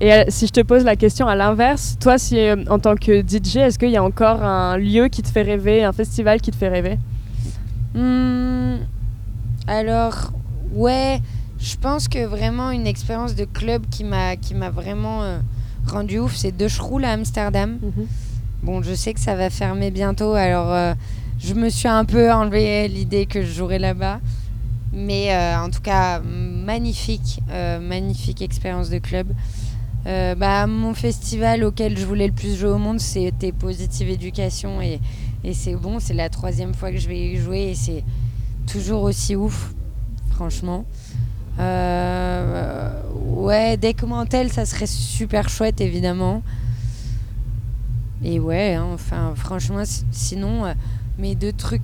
Et 0.00 0.12
euh, 0.12 0.24
si 0.28 0.46
je 0.46 0.52
te 0.52 0.60
pose 0.60 0.84
la 0.84 0.96
question 0.96 1.26
à 1.26 1.34
l'inverse, 1.34 1.96
toi, 2.00 2.18
si 2.18 2.38
euh, 2.38 2.56
en 2.70 2.78
tant 2.78 2.94
que 2.94 3.20
DJ, 3.20 3.56
est-ce 3.56 3.78
qu'il 3.78 3.90
y 3.90 3.96
a 3.96 4.02
encore 4.02 4.42
un 4.42 4.76
lieu 4.78 5.08
qui 5.08 5.22
te 5.22 5.28
fait 5.28 5.42
rêver, 5.42 5.82
un 5.84 5.92
festival 5.92 6.40
qui 6.40 6.50
te 6.50 6.56
fait 6.56 6.68
rêver? 6.68 6.98
Hmm, 7.94 8.76
alors, 9.66 10.32
ouais, 10.72 11.20
je 11.58 11.76
pense 11.76 12.06
que 12.06 12.24
vraiment 12.24 12.70
une 12.70 12.86
expérience 12.86 13.34
de 13.34 13.44
club 13.44 13.86
qui 13.90 14.04
m'a 14.04 14.36
qui 14.36 14.54
m'a 14.54 14.70
vraiment 14.70 15.22
euh, 15.22 15.40
rendu 15.88 16.18
ouf, 16.18 16.36
c'est 16.36 16.56
De 16.56 16.68
Schroel 16.68 17.04
à 17.04 17.12
Amsterdam. 17.12 17.78
Bon, 18.62 18.82
je 18.82 18.94
sais 18.94 19.14
que 19.14 19.20
ça 19.20 19.36
va 19.36 19.50
fermer 19.50 19.90
bientôt, 19.90 20.32
alors 20.32 20.72
euh, 20.72 20.94
je 21.38 21.54
me 21.54 21.68
suis 21.68 21.88
un 21.88 22.04
peu 22.04 22.32
enlevé 22.32 22.88
l'idée 22.88 23.26
que 23.26 23.42
je 23.42 23.52
jouerais 23.52 23.78
là-bas. 23.78 24.20
Mais 24.92 25.32
euh, 25.32 25.60
en 25.60 25.70
tout 25.70 25.80
cas, 25.80 26.20
magnifique, 26.20 27.40
euh, 27.50 27.78
magnifique 27.78 28.42
expérience 28.42 28.90
de 28.90 28.98
club. 28.98 29.28
Bah, 30.38 30.66
mon 30.66 30.94
festival 30.94 31.64
auquel 31.64 31.98
je 31.98 32.06
voulais 32.06 32.26
le 32.26 32.32
plus 32.32 32.58
jouer 32.58 32.70
au 32.70 32.78
monde, 32.78 32.98
c'était 32.98 33.52
Positive 33.52 34.08
Education. 34.08 34.80
Et, 34.80 35.00
et 35.44 35.52
c'est 35.52 35.74
bon, 35.74 36.00
c'est 36.00 36.14
la 36.14 36.30
troisième 36.30 36.72
fois 36.72 36.90
que 36.90 36.96
je 36.96 37.08
vais 37.08 37.18
y 37.18 37.36
jouer 37.36 37.70
et 37.70 37.74
c'est 37.74 38.02
toujours 38.66 39.02
aussi 39.02 39.36
ouf, 39.36 39.74
franchement. 40.30 40.86
Euh, 41.58 42.90
ouais, 43.36 43.76
Deckmantel, 43.76 44.50
ça 44.52 44.64
serait 44.64 44.86
super 44.86 45.48
chouette, 45.48 45.80
évidemment. 45.80 46.42
Et 48.24 48.40
ouais, 48.40 48.74
hein, 48.74 48.86
enfin, 48.94 49.32
franchement, 49.36 49.82
si- 49.84 50.04
sinon, 50.10 50.64
euh, 50.66 50.72
mes 51.18 51.34
deux 51.34 51.52
trucs, 51.52 51.82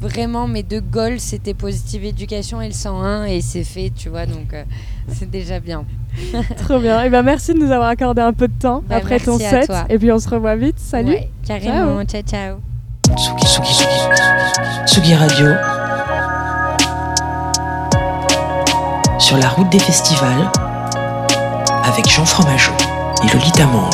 vraiment, 0.00 0.46
mes 0.46 0.62
deux 0.62 0.80
goals, 0.82 1.20
c'était 1.20 1.54
Positive 1.54 2.04
Education 2.04 2.60
et 2.60 2.66
le 2.66 2.74
101, 2.74 3.24
et 3.24 3.40
c'est 3.40 3.64
fait, 3.64 3.90
tu 3.94 4.08
vois, 4.10 4.26
donc 4.26 4.52
euh, 4.52 4.64
c'est 5.08 5.30
déjà 5.30 5.60
bien. 5.60 5.84
Trop 6.58 6.78
bien. 6.78 7.02
Et 7.02 7.10
ben 7.10 7.22
merci 7.22 7.54
de 7.54 7.58
nous 7.58 7.72
avoir 7.72 7.88
accordé 7.88 8.22
un 8.22 8.32
peu 8.32 8.46
de 8.46 8.52
temps 8.58 8.82
Bah, 8.88 8.96
après 8.96 9.18
ton 9.18 9.38
set. 9.38 9.66
toi. 9.66 9.84
Et 9.88 9.98
puis 9.98 10.12
on 10.12 10.18
se 10.18 10.28
revoit 10.28 10.54
vite. 10.54 10.78
Salut. 10.78 11.10
Ouais, 11.12 11.30
carrément, 11.44 12.04
ciao, 12.04 12.22
ciao. 12.22 12.58
Tsugi, 13.16 13.44
Tsugi, 13.46 13.72
Tsugi, 13.74 14.86
Tsugi 14.86 15.14
Radio. 15.14 15.83
Sur 19.24 19.38
la 19.38 19.48
route 19.48 19.70
des 19.70 19.78
festivals. 19.78 20.52
Avec 21.82 22.06
Jean 22.10 22.26
Fromageau 22.26 22.72
et 23.22 23.34
Lolita 23.34 23.64
Mang. 23.64 23.88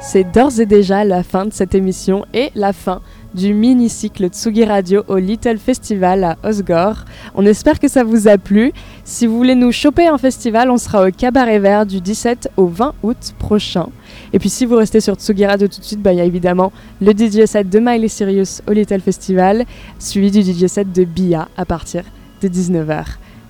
C'est 0.00 0.24
d'ores 0.24 0.58
et 0.58 0.66
déjà 0.66 1.04
la 1.04 1.22
fin 1.22 1.44
de 1.44 1.52
cette 1.52 1.76
émission 1.76 2.24
et 2.34 2.50
la 2.56 2.72
fin 2.72 3.02
du 3.34 3.54
mini-cycle 3.54 4.30
Tsugi 4.30 4.64
Radio 4.64 5.04
au 5.06 5.18
Little 5.18 5.58
Festival 5.58 6.24
à 6.24 6.36
Osgore. 6.42 7.04
On 7.36 7.46
espère 7.46 7.78
que 7.78 7.86
ça 7.86 8.02
vous 8.02 8.26
a 8.26 8.36
plu. 8.36 8.72
Si 9.04 9.28
vous 9.28 9.36
voulez 9.36 9.54
nous 9.54 9.70
choper 9.70 10.10
en 10.10 10.18
festival, 10.18 10.72
on 10.72 10.76
sera 10.76 11.06
au 11.06 11.12
Cabaret 11.12 11.60
Vert 11.60 11.86
du 11.86 12.00
17 12.00 12.50
au 12.56 12.66
20 12.66 12.94
août 13.04 13.34
prochain. 13.38 13.86
Et 14.32 14.40
puis 14.40 14.48
si 14.48 14.66
vous 14.66 14.74
restez 14.74 15.00
sur 15.00 15.14
Tsugi 15.14 15.46
Radio 15.46 15.68
tout 15.68 15.78
de 15.78 15.84
suite, 15.84 16.02
bah, 16.02 16.12
il 16.12 16.18
y 16.18 16.20
a 16.20 16.24
évidemment 16.24 16.72
le 17.00 17.12
DJ 17.12 17.44
set 17.44 17.70
de 17.70 17.78
Miley 17.78 18.08
Cyrus 18.08 18.60
au 18.66 18.72
Little 18.72 19.02
Festival, 19.02 19.64
suivi 20.00 20.32
du 20.32 20.42
DJ 20.42 20.66
set 20.66 20.90
de 20.90 21.04
Bia 21.04 21.46
à 21.56 21.64
partir 21.64 22.02
de 22.42 22.48
19h. 22.48 23.04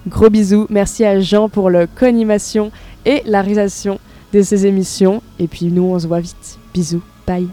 Gros 0.08 0.30
bisous, 0.30 0.66
merci 0.70 1.04
à 1.04 1.20
Jean 1.20 1.50
pour 1.50 1.68
le 1.68 1.86
co-animation 1.86 2.72
et 3.04 3.22
la 3.26 3.42
réalisation 3.42 4.00
de 4.32 4.40
ces 4.40 4.64
émissions. 4.64 5.22
Et 5.38 5.48
puis 5.48 5.66
nous, 5.66 5.82
on 5.82 5.98
se 5.98 6.06
voit 6.06 6.20
vite. 6.20 6.58
Bisous, 6.72 7.02
bye. 7.26 7.48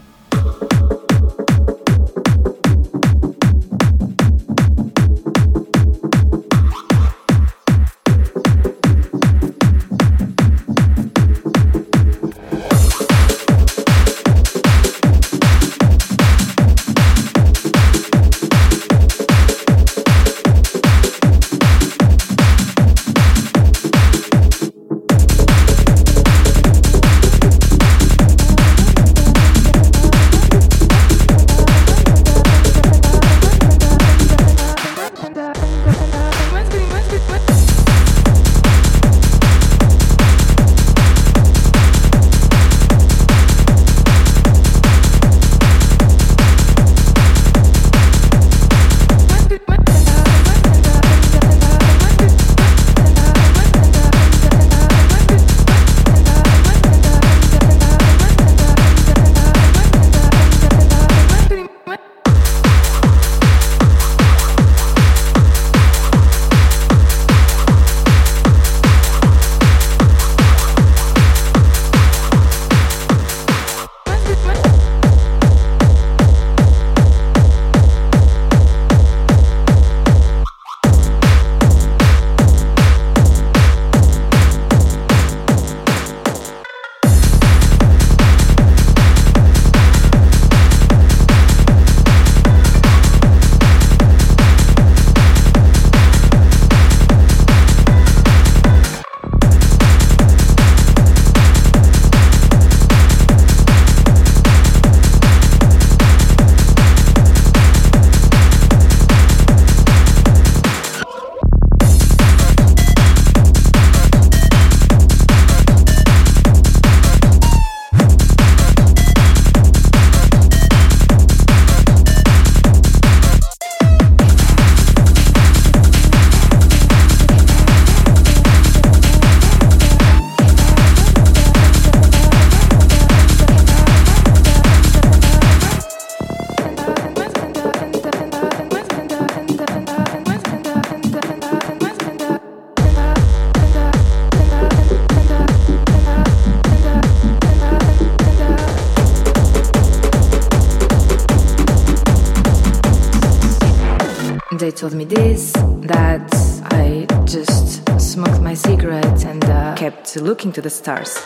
They 154.66 154.72
told 154.72 154.94
me 154.94 155.04
this, 155.04 155.52
that. 155.92 156.28
I 156.72 157.06
just 157.24 157.88
smoked 158.00 158.40
my 158.40 158.54
cigarette 158.54 159.24
and 159.24 159.44
uh, 159.44 159.76
kept 159.76 160.16
looking 160.16 160.50
to 160.54 160.60
the 160.60 160.70
stars. 160.70 161.16